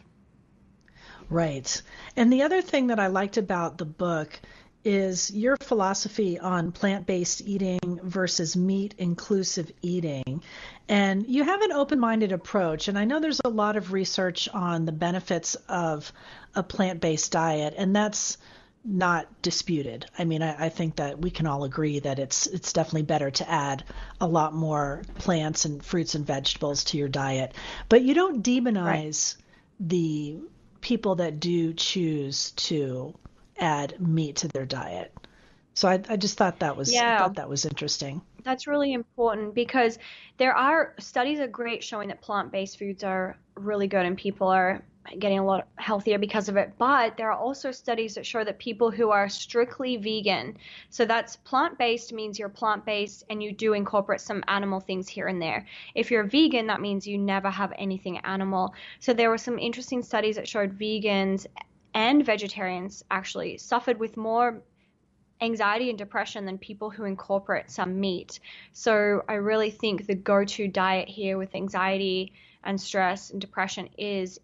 [1.31, 1.83] Right.
[2.17, 4.39] And the other thing that I liked about the book
[4.85, 10.43] is your philosophy on plant based eating versus meat inclusive eating.
[10.89, 12.89] And you have an open minded approach.
[12.89, 16.11] And I know there's a lot of research on the benefits of
[16.55, 18.39] a plant based diet, and that's
[18.85, 20.07] not disputed.
[20.19, 23.31] I mean, I, I, think that we can all agree that it's it's definitely better
[23.31, 23.85] to add
[24.21, 27.55] a lot more plants and fruits and vegetables to your diet.
[27.89, 29.89] But you don't demonize right.
[29.89, 30.37] the
[30.81, 33.15] people that do choose to
[33.59, 35.15] add meat to their diet.
[35.75, 37.17] So I, I just thought that was yeah.
[37.17, 38.23] I thought that was interesting.
[38.43, 39.99] That's really important because
[40.39, 44.83] there are studies are great showing that plant-based foods are really good and people are
[45.19, 46.73] getting a lot healthier because of it.
[46.79, 50.57] But there are also studies that show that people who are strictly vegan,
[50.91, 55.09] so that's plant based means you're plant based and you do incorporate some animal things
[55.09, 55.67] here and there.
[55.95, 58.75] If you're vegan, that means you never have anything animal.
[59.01, 61.47] So there were some interesting studies that showed vegans
[61.95, 64.63] and vegetarians actually suffered with more
[65.41, 68.41] anxiety and depression than people who incorporate some meat.
[68.73, 72.33] So I really think the go to diet here with anxiety
[72.65, 74.41] and stress and depression is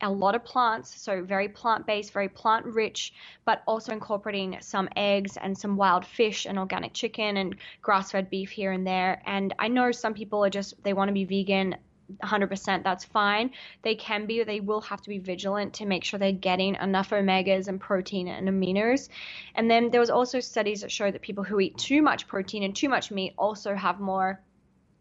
[0.00, 4.88] a lot of plants, so very plant based, very plant rich, but also incorporating some
[4.96, 9.22] eggs and some wild fish and organic chicken and grass fed beef here and there.
[9.26, 11.76] And I know some people are just, they want to be vegan
[12.22, 13.50] 100%, that's fine.
[13.82, 17.10] They can be, they will have to be vigilant to make sure they're getting enough
[17.10, 19.08] omegas and protein and aminos.
[19.54, 22.62] And then there was also studies that show that people who eat too much protein
[22.62, 24.40] and too much meat also have more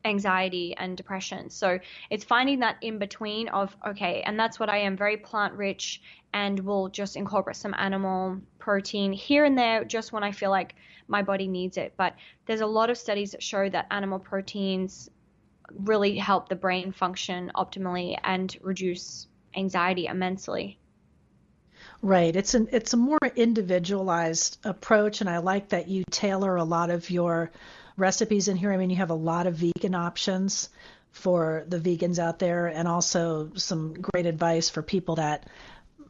[0.06, 1.50] anxiety and depression.
[1.50, 5.54] So it's finding that in between of, okay, and that's what I am very plant
[5.56, 6.02] rich
[6.34, 10.76] and will just incorporate some animal protein here and there just when I feel like
[11.08, 11.94] my body needs it.
[11.98, 12.16] But
[12.46, 15.10] there's a lot of studies that show that animal proteins
[15.72, 20.78] really help the brain function optimally and reduce anxiety immensely.
[22.02, 22.36] Right.
[22.36, 26.90] It's an it's a more individualized approach and I like that you tailor a lot
[26.90, 27.52] of your
[27.98, 28.72] recipes in here.
[28.72, 30.70] I mean, you have a lot of vegan options
[31.12, 35.48] for the vegans out there, and also some great advice for people that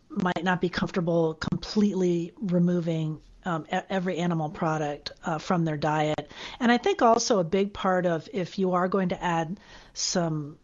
[0.09, 6.31] might not be comfortable completely removing um, every animal product uh, from their diet.
[6.59, 9.59] And I think also a big part of if you are going to add
[9.93, 10.57] some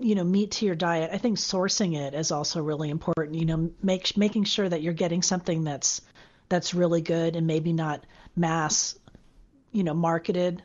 [0.00, 3.44] you know meat to your diet i think sourcing it is also really important you
[3.44, 6.00] know make making sure that you're getting something that's
[6.48, 8.02] that's really good and maybe not
[8.34, 8.96] mass
[9.72, 10.62] you know, marketed.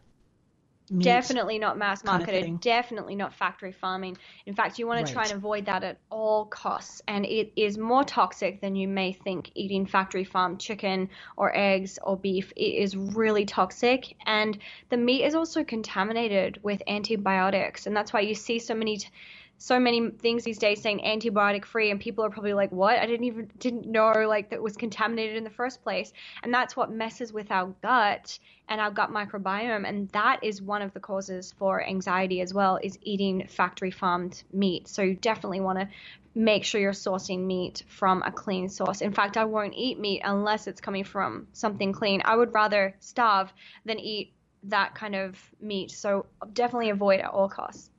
[1.00, 2.62] Definitely not mass marketed.
[2.62, 4.18] Definitely not factory farming.
[4.46, 5.14] In fact, you want to right.
[5.14, 7.02] try and avoid that at all costs.
[7.10, 12.00] And it is more toxic than you may think eating factory farmed chicken or eggs
[12.02, 12.54] or beef.
[12.56, 14.16] It is really toxic.
[14.26, 14.58] And
[14.90, 17.86] the meat is also contaminated with antibiotics.
[17.86, 18.98] And that's why you see so many.
[18.98, 19.10] T-
[19.58, 23.00] so many things these days saying antibiotic free and people are probably like what?
[23.00, 26.14] I didn't even didn't know like that was contaminated in the first place.
[26.44, 28.38] And that's what messes with our gut
[28.70, 32.78] and our gut microbiome and that is one of the causes for anxiety as well
[32.82, 34.88] is eating factory farmed meat.
[34.88, 35.88] So you definitely want to
[36.36, 39.02] make sure you're sourcing meat from a clean source.
[39.02, 42.22] In fact i won't eat meat unless it's coming from something clean.
[42.26, 43.52] I would rather starve
[43.86, 45.90] than eat that kind of meat.
[45.92, 47.90] So definitely avoid at all costs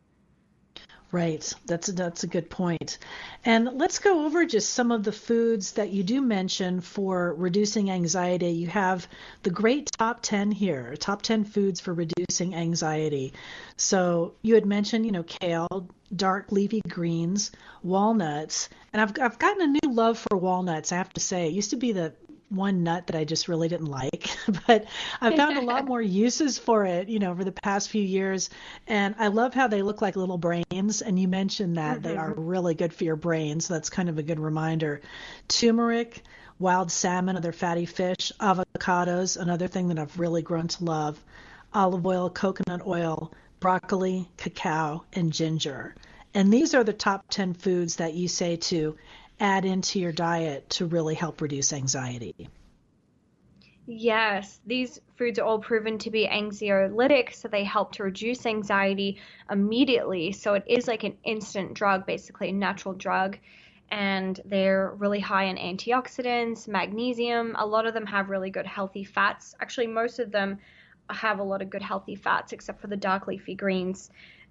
[1.10, 1.54] Right.
[1.64, 2.98] That's a, that's a good point.
[3.42, 7.90] And let's go over just some of the foods that you do mention for reducing
[7.90, 8.50] anxiety.
[8.50, 9.08] You have
[9.42, 13.32] the great top 10 here, top 10 foods for reducing anxiety.
[13.78, 17.52] So you had mentioned, you know, kale, dark leafy greens,
[17.82, 21.46] walnuts, and I've I've gotten a new love for walnuts, I have to say.
[21.46, 22.12] It used to be the
[22.50, 24.30] one nut that I just really didn't like,
[24.66, 24.86] but
[25.20, 28.50] I found a lot more uses for it, you know, over the past few years.
[28.86, 31.02] And I love how they look like little brains.
[31.02, 32.08] And you mentioned that mm-hmm.
[32.08, 33.60] they are really good for your brain.
[33.60, 35.00] So that's kind of a good reminder.
[35.48, 36.22] Turmeric,
[36.58, 41.22] wild salmon, other fatty fish, avocados, another thing that I've really grown to love,
[41.72, 45.94] olive oil, coconut oil, broccoli, cacao, and ginger.
[46.34, 48.96] And these are the top 10 foods that you say to
[49.40, 52.48] add into your diet to really help reduce anxiety.
[53.90, 59.18] Yes, these foods are all proven to be anxiolytic, so they help to reduce anxiety
[59.50, 60.32] immediately.
[60.32, 63.38] So it is like an instant drug, basically, a natural drug.
[63.90, 67.56] And they're really high in antioxidants, magnesium.
[67.58, 69.54] A lot of them have really good healthy fats.
[69.58, 70.58] Actually, most of them
[71.08, 74.10] have a lot of good healthy fats, except for the dark leafy greens.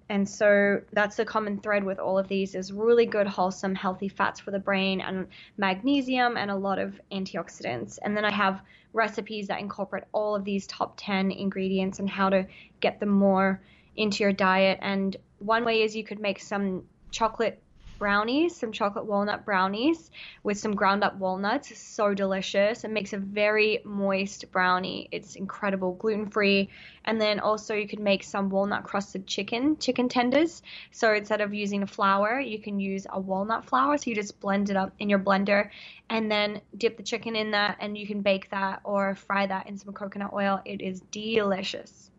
[0.10, 4.08] And so that's the common thread with all of these is really good, wholesome, healthy
[4.08, 5.28] fats for the brain and
[5.58, 8.00] magnesium and a lot of antioxidants.
[8.02, 8.62] And then I have
[8.94, 12.48] recipes that incorporate all of these top 10 ingredients and how to
[12.80, 13.62] get them more
[13.96, 14.80] into your diet.
[14.82, 17.62] And one way is you could make some chocolate
[17.98, 20.12] brownies, some chocolate walnut brownies
[20.44, 21.78] with some ground up walnuts.
[21.78, 22.84] so delicious.
[22.84, 25.08] It makes a very moist brownie.
[25.12, 26.70] It's incredible, gluten free.
[27.06, 30.62] And then also you could make some walnut crusted chicken, chicken tenders.
[30.92, 33.98] So instead of using a flour, you can use a walnut flour.
[33.98, 35.70] So you just blend it up in your blender
[36.10, 39.68] and then dip the chicken in that and you can bake that or fry that
[39.68, 40.62] in some coconut oil.
[40.66, 42.12] It is delicious.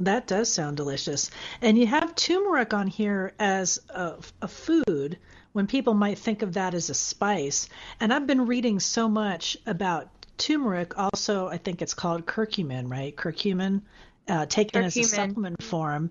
[0.00, 1.30] That does sound delicious.
[1.62, 5.18] And you have turmeric on here as a, a, food
[5.52, 7.68] when people might think of that as a spice.
[8.00, 10.98] And I've been reading so much about turmeric.
[10.98, 13.14] Also, I think it's called curcumin, right?
[13.14, 13.82] Curcumin,
[14.28, 14.86] uh, taken curcumin.
[14.86, 16.10] as a supplement form.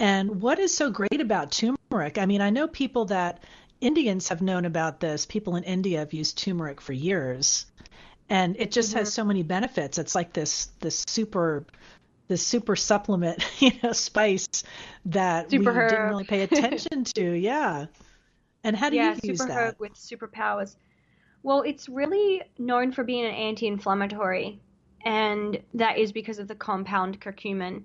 [0.00, 2.18] And what is so great about turmeric?
[2.18, 3.44] I mean, I know people that
[3.80, 5.24] Indians have known about this.
[5.24, 7.66] People in India have used turmeric for years.
[8.28, 9.00] And it just mm-hmm.
[9.00, 9.98] has so many benefits.
[9.98, 11.64] It's like this this super
[12.30, 14.46] this super supplement, you know, spice
[15.06, 15.90] that super we herb.
[15.90, 17.32] didn't really pay attention to.
[17.32, 17.86] Yeah.
[18.62, 19.58] And how do yeah, you use super that?
[19.58, 20.76] herb with superpowers.
[21.42, 24.60] Well, it's really known for being an anti-inflammatory,
[25.04, 27.84] and that is because of the compound curcumin.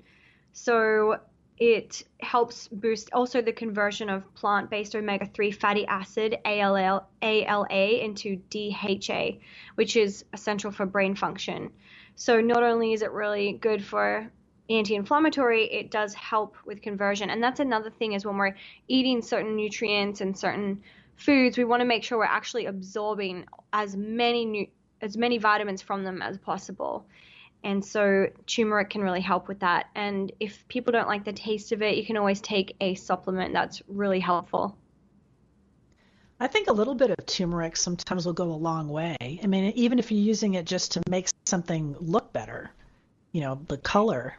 [0.54, 1.20] So
[1.58, 9.39] it helps boost also the conversion of plant-based omega-3 fatty acid ALL, ALA into DHA,
[9.76, 11.72] which is essential for brain function.
[12.16, 14.32] So not only is it really good for
[14.70, 17.30] anti-inflammatory, it does help with conversion.
[17.30, 18.55] And that's another thing is when we're
[18.88, 20.82] eating certain nutrients and certain
[21.18, 24.68] foods, we want to make sure we're actually absorbing as many nu-
[25.01, 27.05] as many vitamins from them as possible.
[27.63, 29.88] And so turmeric can really help with that.
[29.93, 33.53] And if people don't like the taste of it, you can always take a supplement
[33.53, 34.78] that's really helpful.
[36.39, 39.15] I think a little bit of turmeric sometimes will go a long way.
[39.21, 42.71] I mean, even if you're using it just to make something look better,
[43.31, 44.38] you know, the color.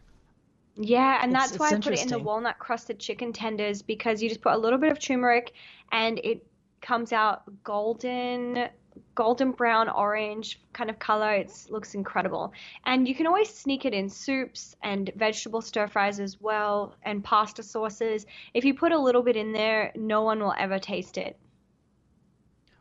[0.76, 4.28] Yeah, and that's why I put it in the walnut crusted chicken tenders because you
[4.28, 5.54] just put a little bit of turmeric
[5.90, 6.46] and it
[6.82, 8.68] comes out golden
[9.14, 11.32] golden brown orange kind of color.
[11.32, 12.52] It looks incredible.
[12.84, 17.24] And you can always sneak it in soups and vegetable stir fries as well and
[17.24, 18.26] pasta sauces.
[18.52, 21.38] If you put a little bit in there no one will ever taste it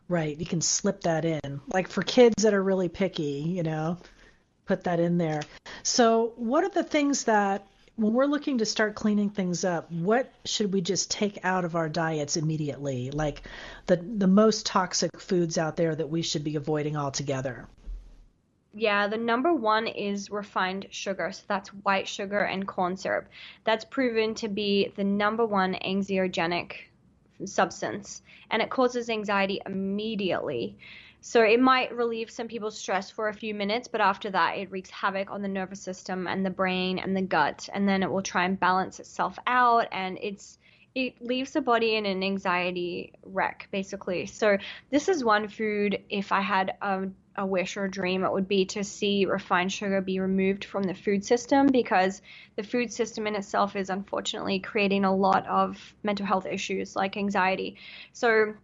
[0.08, 0.38] Right.
[0.38, 1.60] You can slip that in.
[1.66, 3.98] Like for kids that are really picky, you know,
[4.66, 5.42] put that in there.
[5.82, 10.30] So, what are the things that, when we're looking to start cleaning things up, what
[10.44, 13.10] should we just take out of our diets immediately?
[13.10, 13.42] Like
[13.86, 17.66] the, the most toxic foods out there that we should be avoiding altogether?
[18.74, 21.32] Yeah, the number one is refined sugar.
[21.32, 23.28] So that's white sugar and corn syrup.
[23.64, 26.72] That's proven to be the number one anxiogenic
[27.44, 30.76] substance and it causes anxiety immediately.
[31.20, 34.70] So it might relieve some people's stress for a few minutes, but after that, it
[34.70, 38.10] wreaks havoc on the nervous system and the brain and the gut, and then it
[38.10, 40.58] will try and balance itself out, and it's
[40.94, 44.24] it leaves the body in an anxiety wreck, basically.
[44.24, 44.56] So
[44.90, 46.02] this is one food.
[46.08, 49.72] If I had a a wish or a dream, it would be to see refined
[49.72, 52.22] sugar be removed from the food system because
[52.56, 57.16] the food system in itself is unfortunately creating a lot of mental health issues like
[57.16, 57.76] anxiety.
[58.12, 58.54] So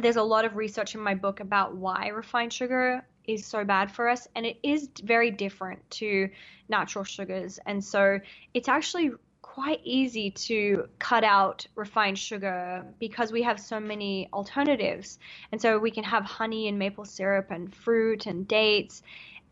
[0.00, 3.90] there's a lot of research in my book about why refined sugar is so bad
[3.90, 6.28] for us and it is very different to
[6.68, 8.18] natural sugars and so
[8.52, 9.12] it's actually
[9.52, 15.18] quite easy to cut out refined sugar because we have so many alternatives.
[15.52, 19.02] And so we can have honey and maple syrup and fruit and dates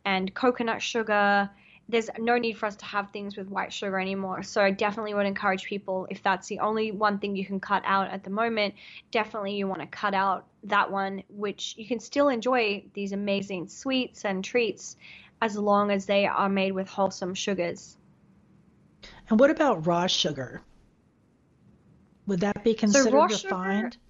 [0.07, 1.51] and coconut sugar.
[1.87, 4.43] there's no need for us to have things with white sugar anymore.
[4.43, 7.83] So I definitely would encourage people if that's the only one thing you can cut
[7.85, 8.77] out at the moment,
[9.11, 13.69] definitely you want to cut out that one, which you can still enjoy these amazing
[13.69, 14.97] sweets and treats
[15.43, 17.99] as long as they are made with wholesome sugars.
[19.29, 20.63] And what about raw sugar?
[22.27, 23.95] Would that be considered so refined?
[23.95, 24.05] Sugar,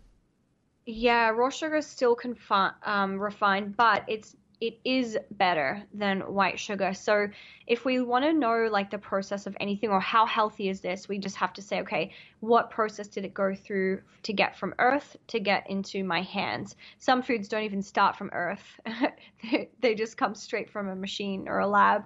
[0.87, 6.59] yeah, raw sugar is still confi- um, refined, but it's it is better than white
[6.59, 6.93] sugar.
[6.93, 7.29] So
[7.67, 11.09] if we want to know like the process of anything or how healthy is this,
[11.09, 14.75] we just have to say, okay, what process did it go through to get from
[14.79, 16.77] earth to get into my hands?
[16.99, 18.79] Some foods don't even start from earth.
[19.81, 22.05] they just come straight from a machine or a lab.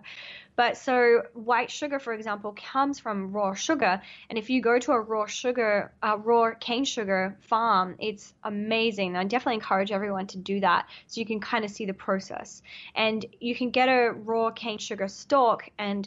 [0.56, 4.00] But so white sugar, for example, comes from raw sugar.
[4.30, 9.16] And if you go to a raw sugar, a raw cane sugar farm, it's amazing.
[9.16, 12.62] I definitely encourage everyone to do that so you can kind of see the process.
[12.94, 16.06] And you can get a raw cane sugar stalk and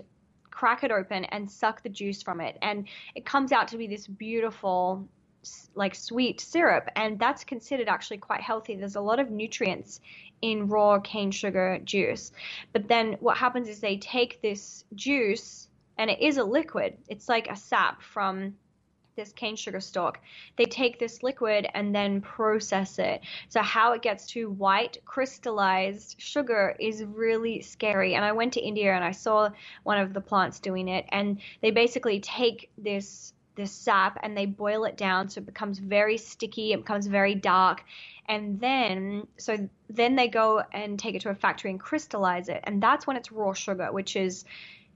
[0.49, 2.57] crack it open and suck the juice from it.
[2.61, 5.07] And it comes out to be this beautiful
[5.75, 9.99] like sweet syrup and that's considered actually quite healthy there's a lot of nutrients
[10.41, 12.31] in raw cane sugar juice.
[12.73, 15.67] But then what happens is they take this juice,
[15.97, 18.55] and it is a liquid, it's like a sap from
[19.15, 20.19] this cane sugar stalk.
[20.57, 23.21] They take this liquid and then process it.
[23.49, 28.13] So, how it gets to white crystallized sugar is really scary.
[28.13, 29.49] And I went to India and I saw
[29.81, 34.45] one of the plants doing it, and they basically take this this sap and they
[34.45, 37.83] boil it down so it becomes very sticky, it becomes very dark.
[38.29, 42.61] And then, so then they go and take it to a factory and crystallize it.
[42.63, 44.45] And that's when it's raw sugar, which is,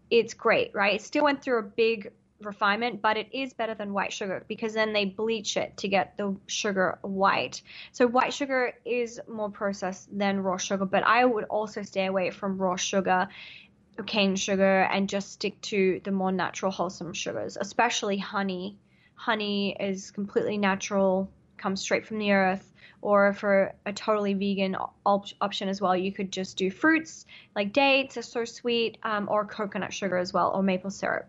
[0.09, 0.95] it's great, right?
[0.95, 4.73] It still went through a big refinement, but it is better than white sugar because
[4.73, 7.61] then they bleach it to get the sugar white.
[7.91, 12.31] So white sugar is more processed than raw sugar, but I would also stay away
[12.31, 13.27] from raw sugar
[14.03, 18.77] cane sugar and just stick to the more natural, wholesome sugars, especially honey.
[19.15, 22.67] Honey is completely natural, comes straight from the earth.
[23.03, 24.75] Or for a totally vegan
[25.05, 27.25] op- option as well, you could just do fruits
[27.55, 31.27] like dates are so sweet, um, or coconut sugar as well, or maple syrup.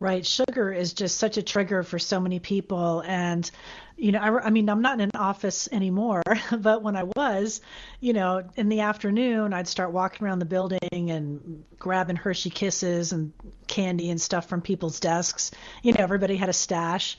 [0.00, 0.26] Right.
[0.26, 3.02] Sugar is just such a trigger for so many people.
[3.06, 3.48] And,
[3.96, 6.22] you know, I, I, mean, I'm not in an office anymore,
[6.58, 7.60] but when I was,
[8.00, 13.12] you know, in the afternoon, I'd start walking around the building and grabbing Hershey Kisses
[13.12, 13.32] and
[13.68, 15.52] candy and stuff from people's desks.
[15.82, 17.16] You know, everybody had a stash.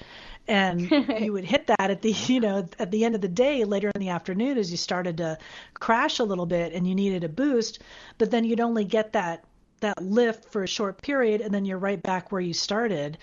[0.47, 0.81] And
[1.21, 3.89] you would hit that at the, you know, at the end of the day, later
[3.95, 5.37] in the afternoon, as you started to
[5.73, 7.79] crash a little bit and you needed a boost.
[8.17, 9.45] But then you'd only get that
[9.81, 13.17] that lift for a short period and then you're right back where you started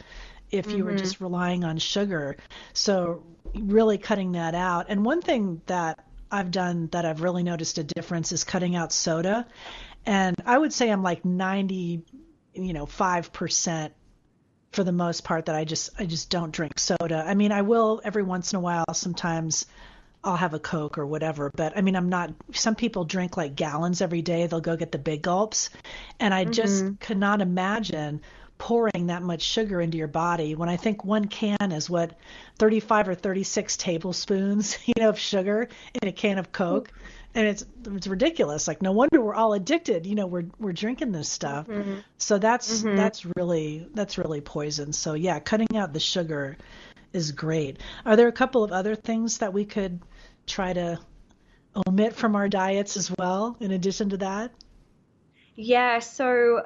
[0.51, 0.87] if you mm-hmm.
[0.87, 2.37] were just relying on sugar.
[2.75, 3.25] So
[3.55, 4.87] really cutting that out.
[4.89, 8.93] And one thing that I've done that I've really noticed a difference is cutting out
[8.93, 9.47] soda.
[10.07, 12.03] And I would say I'm like 90,
[12.55, 13.91] you know, 5%
[14.73, 17.23] for the most part that I just I just don't drink soda.
[17.27, 19.67] I mean, I will every once in a while sometimes
[20.25, 21.51] I'll have a Coke or whatever.
[21.55, 22.33] But I mean, I'm not.
[22.53, 24.47] Some people drink like gallons every day.
[24.47, 25.71] They'll go get the big gulps,
[26.21, 26.53] and I mm-hmm.
[26.53, 28.21] just could not imagine
[28.63, 30.55] pouring that much sugar into your body.
[30.55, 32.17] When I think one can is what
[32.61, 35.69] 35 or 36 tablespoons, you know, of sugar
[36.01, 36.93] in a can of Coke.
[37.35, 38.69] And it's it's ridiculous.
[38.69, 40.07] Like no wonder we're all addicted.
[40.07, 41.67] You know, we're we're drinking this stuff.
[41.67, 42.01] Mm-hmm.
[42.19, 42.95] So that's mm-hmm.
[42.95, 44.93] that's really that's really poison.
[44.93, 46.57] So yeah, cutting out the sugar
[47.13, 47.79] is great.
[48.05, 50.01] Are there a couple of other things that we could
[50.47, 50.99] try to
[51.87, 54.53] omit from our diets as well, in addition to that?
[55.55, 56.63] Yeah, so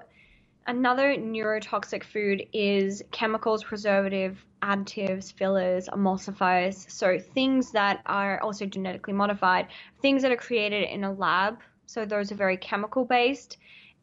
[0.66, 6.90] another neurotoxic food is chemicals, preservative, additives, fillers, emulsifiers.
[6.90, 9.68] So things that are also genetically modified,
[10.02, 11.58] things that are created in a lab.
[11.86, 13.58] So those are very chemical based,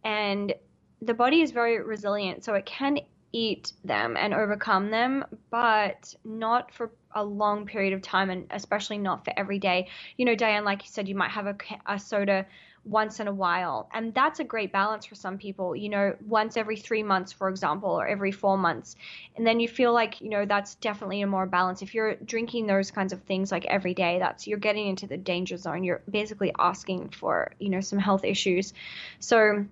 [0.06, 0.54] and
[1.02, 3.00] the body is very resilient, so it can
[3.34, 8.98] eat them and overcome them, but not for a long period of time and especially
[8.98, 9.88] not for every day.
[10.18, 11.56] You know, Diane, like you said, you might have a,
[11.86, 12.46] a soda
[12.86, 13.90] once in a while.
[13.94, 17.48] And that's a great balance for some people, you know, once every three months, for
[17.50, 18.96] example, or every four months.
[19.36, 21.82] And then you feel like, you know, that's definitely a more balance.
[21.82, 25.18] If you're drinking those kinds of things like every day, that's you're getting into the
[25.18, 25.84] danger zone.
[25.84, 28.74] You're basically asking for, you know, some health issues.
[29.20, 29.66] So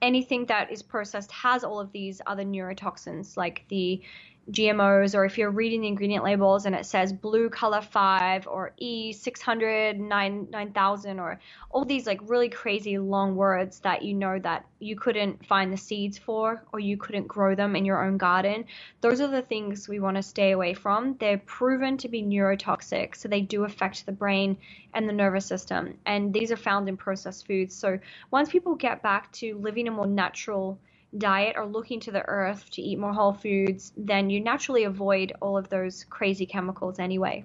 [0.00, 4.02] anything that is processed has all of these other neurotoxins like the
[4.50, 8.72] GMOs, or if you're reading the ingredient labels and it says blue color five or
[8.76, 11.38] E six hundred nine nine thousand or
[11.70, 15.76] all these like really crazy long words that you know that you couldn't find the
[15.76, 18.64] seeds for or you couldn't grow them in your own garden,
[19.00, 21.16] those are the things we want to stay away from.
[21.20, 24.56] They're proven to be neurotoxic, so they do affect the brain
[24.92, 27.76] and the nervous system, and these are found in processed foods.
[27.76, 27.98] So
[28.32, 30.78] once people get back to living a more natural
[31.16, 35.32] diet or looking to the earth to eat more whole foods, then you naturally avoid
[35.40, 37.44] all of those crazy chemicals anyway.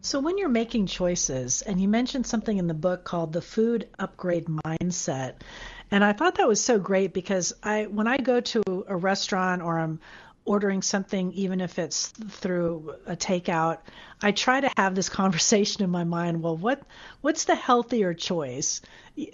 [0.00, 3.88] So, when you're making choices, and you mentioned something in the book called the food
[3.98, 5.34] upgrade mindset,
[5.90, 9.62] and I thought that was so great because I, when I go to a restaurant
[9.62, 9.98] or I'm
[10.46, 13.78] ordering something, even if it's through a takeout,
[14.22, 16.42] I try to have this conversation in my mind.
[16.42, 16.82] Well, what
[17.20, 18.80] what's the healthier choice?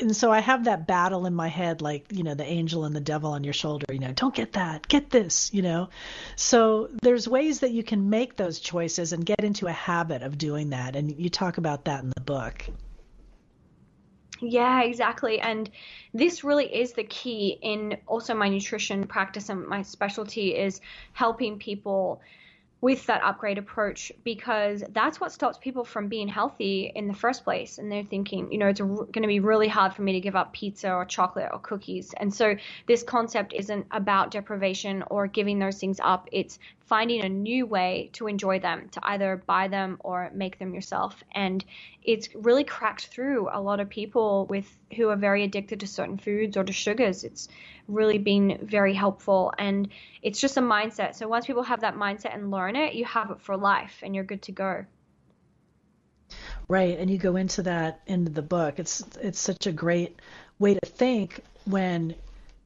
[0.00, 2.96] And so I have that battle in my head, like you know, the angel and
[2.96, 3.86] the devil on your shoulder.
[3.90, 5.52] You know, don't get that, get this.
[5.52, 5.88] You know,
[6.36, 10.38] so there's ways that you can make those choices and get into a habit of
[10.38, 12.64] doing that, and you talk about that in the book.
[14.42, 15.40] Yeah, exactly.
[15.40, 15.70] And
[16.12, 20.80] this really is the key in also my nutrition practice and my specialty is
[21.12, 22.20] helping people
[22.80, 27.44] with that upgrade approach because that's what stops people from being healthy in the first
[27.44, 27.78] place.
[27.78, 30.34] And they're thinking, you know, it's going to be really hard for me to give
[30.34, 32.12] up pizza or chocolate or cookies.
[32.16, 32.56] And so
[32.88, 36.28] this concept isn't about deprivation or giving those things up.
[36.32, 36.58] It's
[36.92, 41.24] finding a new way to enjoy them, to either buy them or make them yourself.
[41.34, 41.64] And
[42.02, 46.18] it's really cracked through a lot of people with who are very addicted to certain
[46.18, 47.24] foods or to sugars.
[47.24, 47.48] It's
[47.88, 49.88] really been very helpful and
[50.20, 51.14] it's just a mindset.
[51.14, 54.14] So once people have that mindset and learn it, you have it for life and
[54.14, 54.84] you're good to go.
[56.68, 58.78] Right, and you go into that into the book.
[58.78, 60.20] It's it's such a great
[60.58, 62.16] way to think when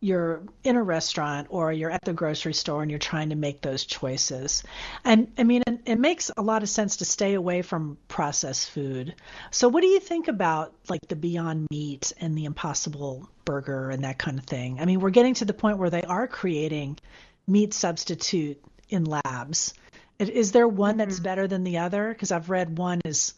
[0.00, 3.62] you're in a restaurant or you're at the grocery store and you're trying to make
[3.62, 4.62] those choices.
[5.04, 8.70] And I mean, it, it, makes a lot of sense to stay away from processed
[8.70, 9.14] food.
[9.50, 14.04] So, what do you think about like the Beyond Meat and the Impossible Burger and
[14.04, 14.80] that kind of thing?
[14.80, 16.98] I mean, we're getting to the point where they are creating
[17.46, 19.72] meat substitute in labs.
[20.18, 21.24] Is there one that's mm-hmm.
[21.24, 22.08] better than the other?
[22.08, 23.34] Because I've read one is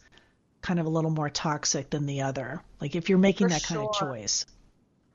[0.61, 2.61] kind of a little more toxic than the other.
[2.81, 4.45] Like if you're making For that kind of choice.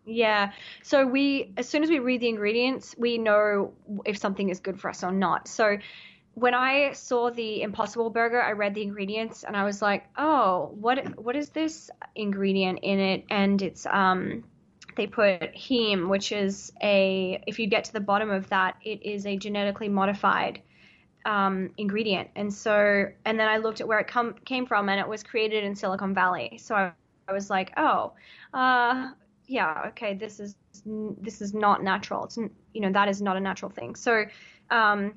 [0.07, 0.53] Yeah.
[0.83, 3.73] So we, as soon as we read the ingredients, we know
[4.05, 5.49] if something is good for us or not.
[5.49, 5.79] So
[6.35, 10.75] when I saw the Impossible Burger, I read the ingredients and I was like, oh,
[10.79, 13.25] what what is this ingredient in it?
[13.31, 14.45] And it's um,
[14.97, 19.03] they put heme, which is a if you get to the bottom of that, it
[19.03, 20.61] is a genetically modified
[21.25, 22.31] um, ingredient.
[22.37, 25.23] And so, and then I looked at where it come came from, and it was
[25.23, 26.59] created in Silicon Valley.
[26.61, 26.93] So I,
[27.29, 28.13] I was like, oh,
[28.53, 29.11] uh,
[29.47, 30.57] yeah, okay, this is
[31.21, 32.25] this is not natural.
[32.25, 33.95] It's you know that is not a natural thing.
[33.95, 34.25] So,
[34.71, 35.15] um,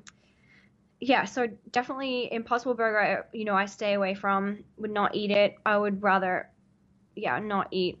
[1.00, 3.26] yeah, so definitely Impossible Burger.
[3.32, 4.64] You know, I stay away from.
[4.76, 5.54] Would not eat it.
[5.64, 6.50] I would rather,
[7.16, 7.98] yeah, not eat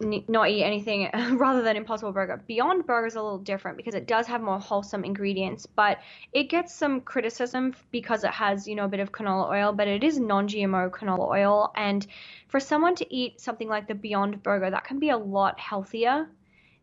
[0.00, 2.42] not eat anything rather than Impossible Burger.
[2.46, 5.98] Beyond Burger is a little different because it does have more wholesome ingredients, but
[6.32, 9.88] it gets some criticism because it has, you know, a bit of canola oil, but
[9.88, 11.72] it is non-GMO canola oil.
[11.76, 12.06] And
[12.48, 16.28] for someone to eat something like the Beyond Burger, that can be a lot healthier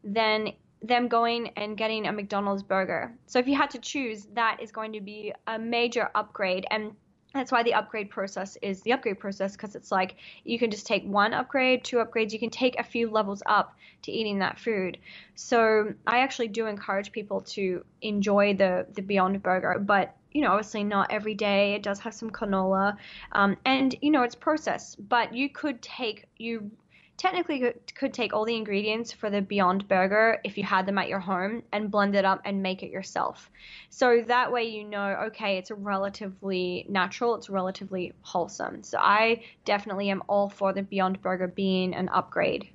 [0.04, 0.52] than
[0.82, 3.14] them going and getting a McDonald's burger.
[3.26, 6.66] So if you had to choose, that is going to be a major upgrade.
[6.70, 6.92] And
[7.36, 10.16] that's why the upgrade process is the upgrade process because it's like
[10.46, 13.76] you can just take one upgrade, two upgrades, you can take a few levels up
[14.04, 14.98] to eating that food.
[15.36, 20.52] So I actually do encourage people to enjoy the the Beyond Burger, but you know,
[20.52, 21.76] obviously not every day.
[21.76, 22.98] It does have some canola,
[23.32, 25.08] um, and you know, it's processed.
[25.08, 26.72] But you could take you
[27.18, 31.08] technically could take all the ingredients for the Beyond Burger if you had them at
[31.08, 33.50] your home and blend it up and make it yourself.
[33.90, 38.84] So that way you know, okay, it's relatively natural, it's relatively wholesome.
[38.84, 42.70] So I definitely am all for the Beyond Burger being an upgrade.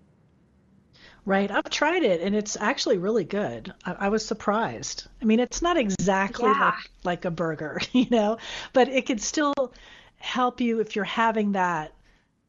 [1.26, 1.50] Right.
[1.50, 3.72] I've tried it and it's actually really good.
[3.84, 5.06] I, I was surprised.
[5.20, 6.64] I mean, it's not exactly yeah.
[6.64, 8.38] like, like a burger, you know,
[8.72, 9.72] but it could still
[10.16, 11.92] help you if you're having that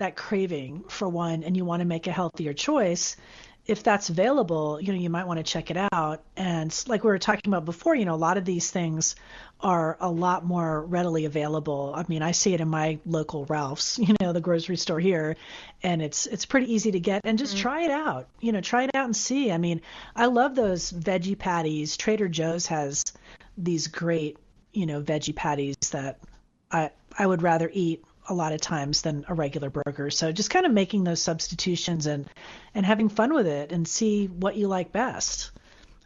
[0.02, 3.16] that craving for one and you want to make a healthier choice,
[3.68, 6.24] if that's available, you know, you might want to check it out.
[6.36, 9.16] And like we were talking about before, you know, a lot of these things
[9.60, 11.93] are a lot more readily available.
[11.95, 15.36] I mean, I see it in my local Ralph's, you know, the grocery store here,
[15.84, 17.62] and it's it's pretty easy to get and just mm-hmm.
[17.62, 18.28] try it out.
[18.39, 19.52] You know, try it out and see.
[19.52, 19.82] I mean,
[20.16, 21.95] I love those veggie patties.
[21.95, 23.04] Trader Joe's has
[23.56, 24.38] these great,
[24.74, 26.20] you know, veggie patties that
[26.72, 30.09] I I would rather eat a lot of times than a regular burger.
[30.09, 32.28] So just kind of making those substitutions and
[32.74, 35.51] and having fun with it and see what you like best.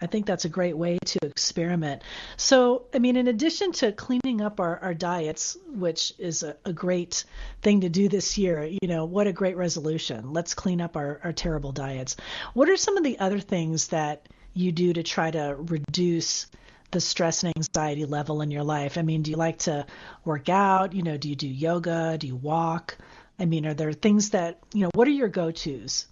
[0.02, 2.04] I think that's a great way to experiment.
[2.36, 6.74] So, I mean, in addition to cleaning up our, our diets, which is a, a,
[6.74, 7.24] great
[7.62, 10.34] thing to do this year, you know, what a great resolution.
[10.34, 12.18] Let's clean up our, our terrible diets.
[12.54, 16.48] What are some of the other things that you do to try to reduce
[16.92, 18.98] the stress and anxiety level in your life?
[18.98, 19.86] I mean, do you like to
[20.24, 20.94] work out?
[20.94, 22.18] You know, do you do yoga?
[22.18, 22.98] Do you walk?
[23.40, 26.08] I mean, are there things that, you know, what are your go tos?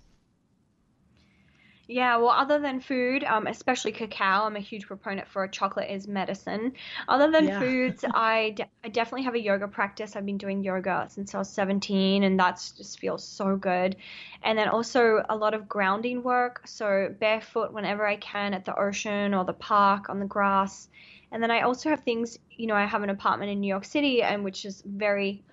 [1.87, 6.07] Yeah, well, other than food, um, especially cacao, I'm a huge proponent for chocolate is
[6.07, 6.73] medicine.
[7.09, 7.59] Other than yeah.
[7.59, 10.15] foods, I, de- I definitely have a yoga practice.
[10.15, 13.97] I've been doing yoga since I was 17, and that just feels so good.
[14.43, 18.79] And then also a lot of grounding work, so barefoot whenever I can at the
[18.79, 20.87] ocean or the park on the grass.
[21.33, 23.83] And then I also have things, you know, I have an apartment in New York
[23.83, 25.43] City, and which is very,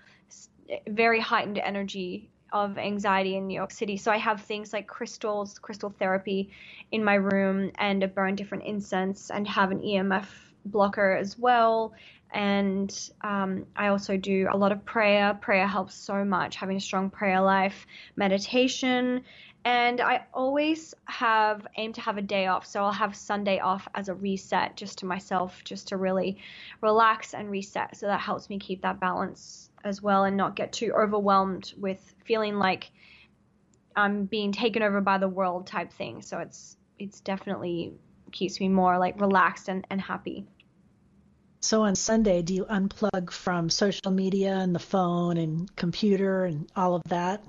[0.86, 3.96] very heightened energy of anxiety in New York City.
[3.96, 6.50] So I have things like crystals, crystal therapy
[6.92, 10.26] in my room, and a burn different incense, and have an EMF
[10.64, 11.92] blocker as well.
[12.32, 15.34] And um, I also do a lot of prayer.
[15.34, 17.86] Prayer helps so much, having a strong prayer life,
[18.16, 19.22] meditation.
[19.64, 22.66] And I always have aim to have a day off.
[22.66, 26.38] So I'll have Sunday off as a reset just to myself, just to really
[26.80, 27.96] relax and reset.
[27.96, 32.14] So that helps me keep that balance as well and not get too overwhelmed with
[32.24, 32.90] feeling like
[33.96, 36.22] I'm being taken over by the world type thing.
[36.22, 37.92] So it's it's definitely
[38.32, 40.46] keeps me more like relaxed and, and happy.
[41.62, 46.70] So on Sunday, do you unplug from social media and the phone and computer and
[46.74, 47.42] all of that?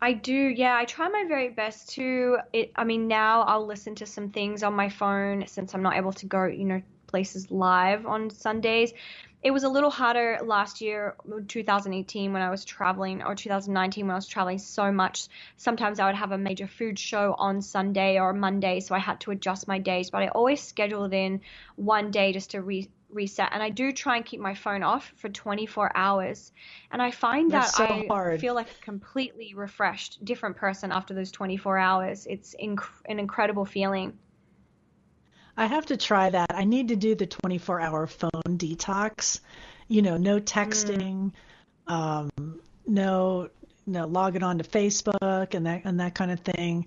[0.00, 0.76] I do, yeah.
[0.76, 2.38] I try my very best to.
[2.52, 2.72] It.
[2.76, 6.12] I mean, now I'll listen to some things on my phone since I'm not able
[6.14, 8.92] to go, you know, places live on Sundays
[9.46, 11.14] it was a little harder last year
[11.46, 16.06] 2018 when i was traveling or 2019 when i was traveling so much sometimes i
[16.06, 19.68] would have a major food show on sunday or monday so i had to adjust
[19.68, 21.40] my days but i always scheduled in
[21.76, 25.12] one day just to re- reset and i do try and keep my phone off
[25.16, 26.52] for 24 hours
[26.92, 28.40] and i find That's that so i hard.
[28.40, 33.64] feel like a completely refreshed different person after those 24 hours it's inc- an incredible
[33.64, 34.16] feeling
[35.56, 36.54] I have to try that.
[36.54, 39.40] I need to do the 24 hour phone detox.
[39.88, 41.32] You know, no texting,
[41.88, 41.92] mm.
[41.92, 43.48] um, no,
[43.86, 46.86] no logging on to Facebook and that and that kind of thing.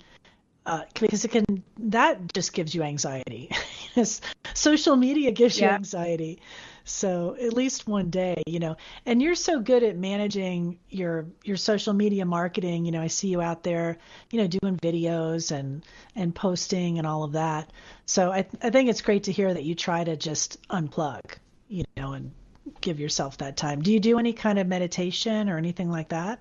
[0.65, 3.49] Uh, because it can that just gives you anxiety.
[4.53, 5.69] Social media gives yeah.
[5.69, 6.41] you anxiety.
[6.89, 8.75] So at least one day, you know.
[9.05, 12.85] And you're so good at managing your your social media marketing.
[12.85, 13.97] You know, I see you out there,
[14.31, 15.85] you know, doing videos and
[16.15, 17.71] and posting and all of that.
[18.05, 21.21] So I I think it's great to hear that you try to just unplug,
[21.67, 22.31] you know, and
[22.81, 23.81] give yourself that time.
[23.81, 26.39] Do you do any kind of meditation or anything like that?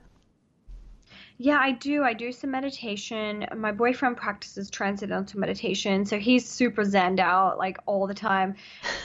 [1.40, 2.02] Yeah, I do.
[2.02, 3.46] I do some meditation.
[3.56, 8.56] My boyfriend practices transcendental meditation, so he's super zened out like all the time.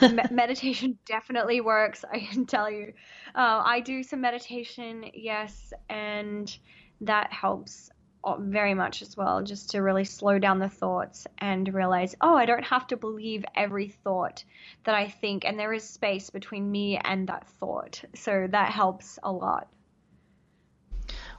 [0.02, 2.94] Me- meditation definitely works, I can tell you.
[3.36, 6.58] Uh, I do some meditation, yes, and
[7.02, 7.92] that helps
[8.24, 12.36] uh, very much as well, just to really slow down the thoughts and realize, oh,
[12.36, 14.44] I don't have to believe every thought
[14.86, 18.04] that I think, and there is space between me and that thought.
[18.16, 19.68] So that helps a lot.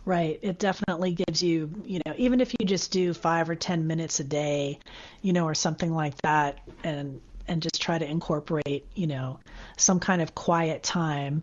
[0.07, 0.39] Right.
[0.43, 4.21] It definitely gives you, you know, even if you just do five or 10 minutes
[4.21, 4.79] a day,
[5.23, 9.41] you know, or something like that, and, and just try to incorporate, you know,
[9.79, 11.43] some kind of quiet time.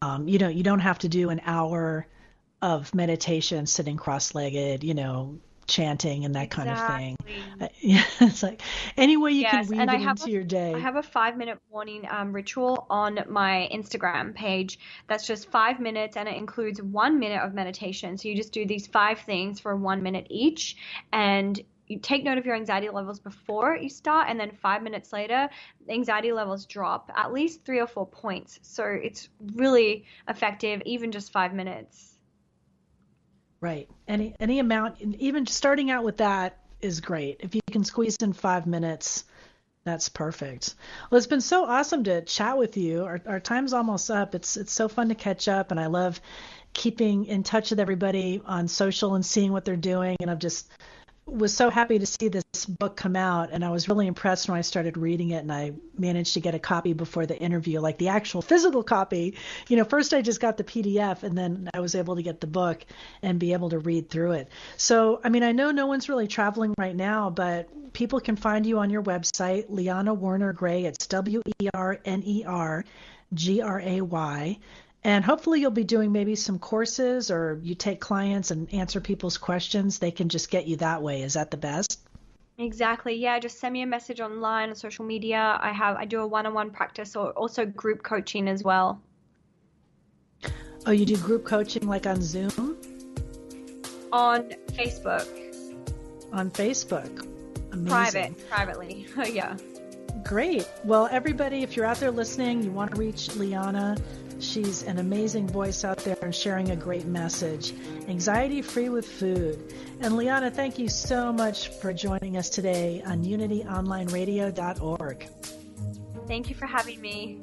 [0.00, 2.06] Um, you know, you don't have to do an hour
[2.62, 5.38] of meditation sitting cross-legged, you know,
[5.68, 6.64] chanting and that exactly.
[6.64, 7.60] kind of thing.
[7.60, 8.62] Uh, yeah, it's like
[8.96, 10.74] any way you yes, can weave and it I have into a, your day.
[10.74, 15.78] I have a five minute morning um, ritual on my Instagram page that's just five
[15.78, 18.16] minutes and it includes one minute of meditation.
[18.16, 20.76] So you just do these five things for one minute each
[21.12, 25.12] and you take note of your anxiety levels before you start and then five minutes
[25.12, 25.48] later
[25.88, 31.32] anxiety levels drop at least three or four points so it's really effective even just
[31.32, 32.17] five minutes
[33.60, 33.88] Right.
[34.06, 37.38] Any any amount, even starting out with that is great.
[37.40, 39.24] If you can squeeze in five minutes,
[39.84, 40.74] that's perfect.
[41.10, 43.04] Well, it's been so awesome to chat with you.
[43.04, 44.34] Our, our time's almost up.
[44.34, 46.20] It's it's so fun to catch up, and I love
[46.72, 50.16] keeping in touch with everybody on social and seeing what they're doing.
[50.20, 50.70] And I've just
[51.30, 54.58] was so happy to see this book come out and I was really impressed when
[54.58, 57.98] I started reading it and I managed to get a copy before the interview like
[57.98, 59.36] the actual physical copy.
[59.68, 62.40] You know first I just got the PDF and then I was able to get
[62.40, 62.84] the book
[63.22, 64.48] and be able to read through it.
[64.76, 68.66] So I mean I know no one's really traveling right now but people can find
[68.66, 70.84] you on your website Liana Werner Gray.
[70.84, 72.84] It's W E R N E R
[73.34, 74.58] G R A Y
[75.04, 79.38] and hopefully, you'll be doing maybe some courses or you take clients and answer people's
[79.38, 79.98] questions.
[79.98, 81.22] They can just get you that way.
[81.22, 82.00] Is that the best?
[82.58, 83.14] Exactly.
[83.14, 85.58] Yeah, just send me a message online on social media.
[85.60, 89.00] I have I do a one-on-one practice or also group coaching as well.
[90.84, 92.76] Oh, you do group coaching like on Zoom?
[94.12, 95.28] On Facebook.
[96.32, 97.26] On Facebook.
[97.72, 98.34] Amazing.
[98.34, 99.06] Private, privately.
[99.32, 99.56] yeah.
[100.24, 100.68] Great.
[100.84, 103.96] Well, everybody, if you're out there listening, you want to reach Liana,
[104.40, 107.72] she's an amazing voice out there and sharing a great message.
[108.08, 109.74] Anxiety free with food.
[110.00, 115.28] And Liana, thank you so much for joining us today on unityonlineradio.org.
[116.26, 117.40] Thank you for having me.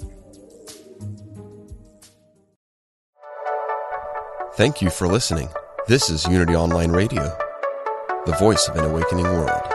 [4.55, 5.49] Thank you for listening.
[5.87, 7.37] This is Unity Online Radio,
[8.25, 9.74] the voice of an awakening world.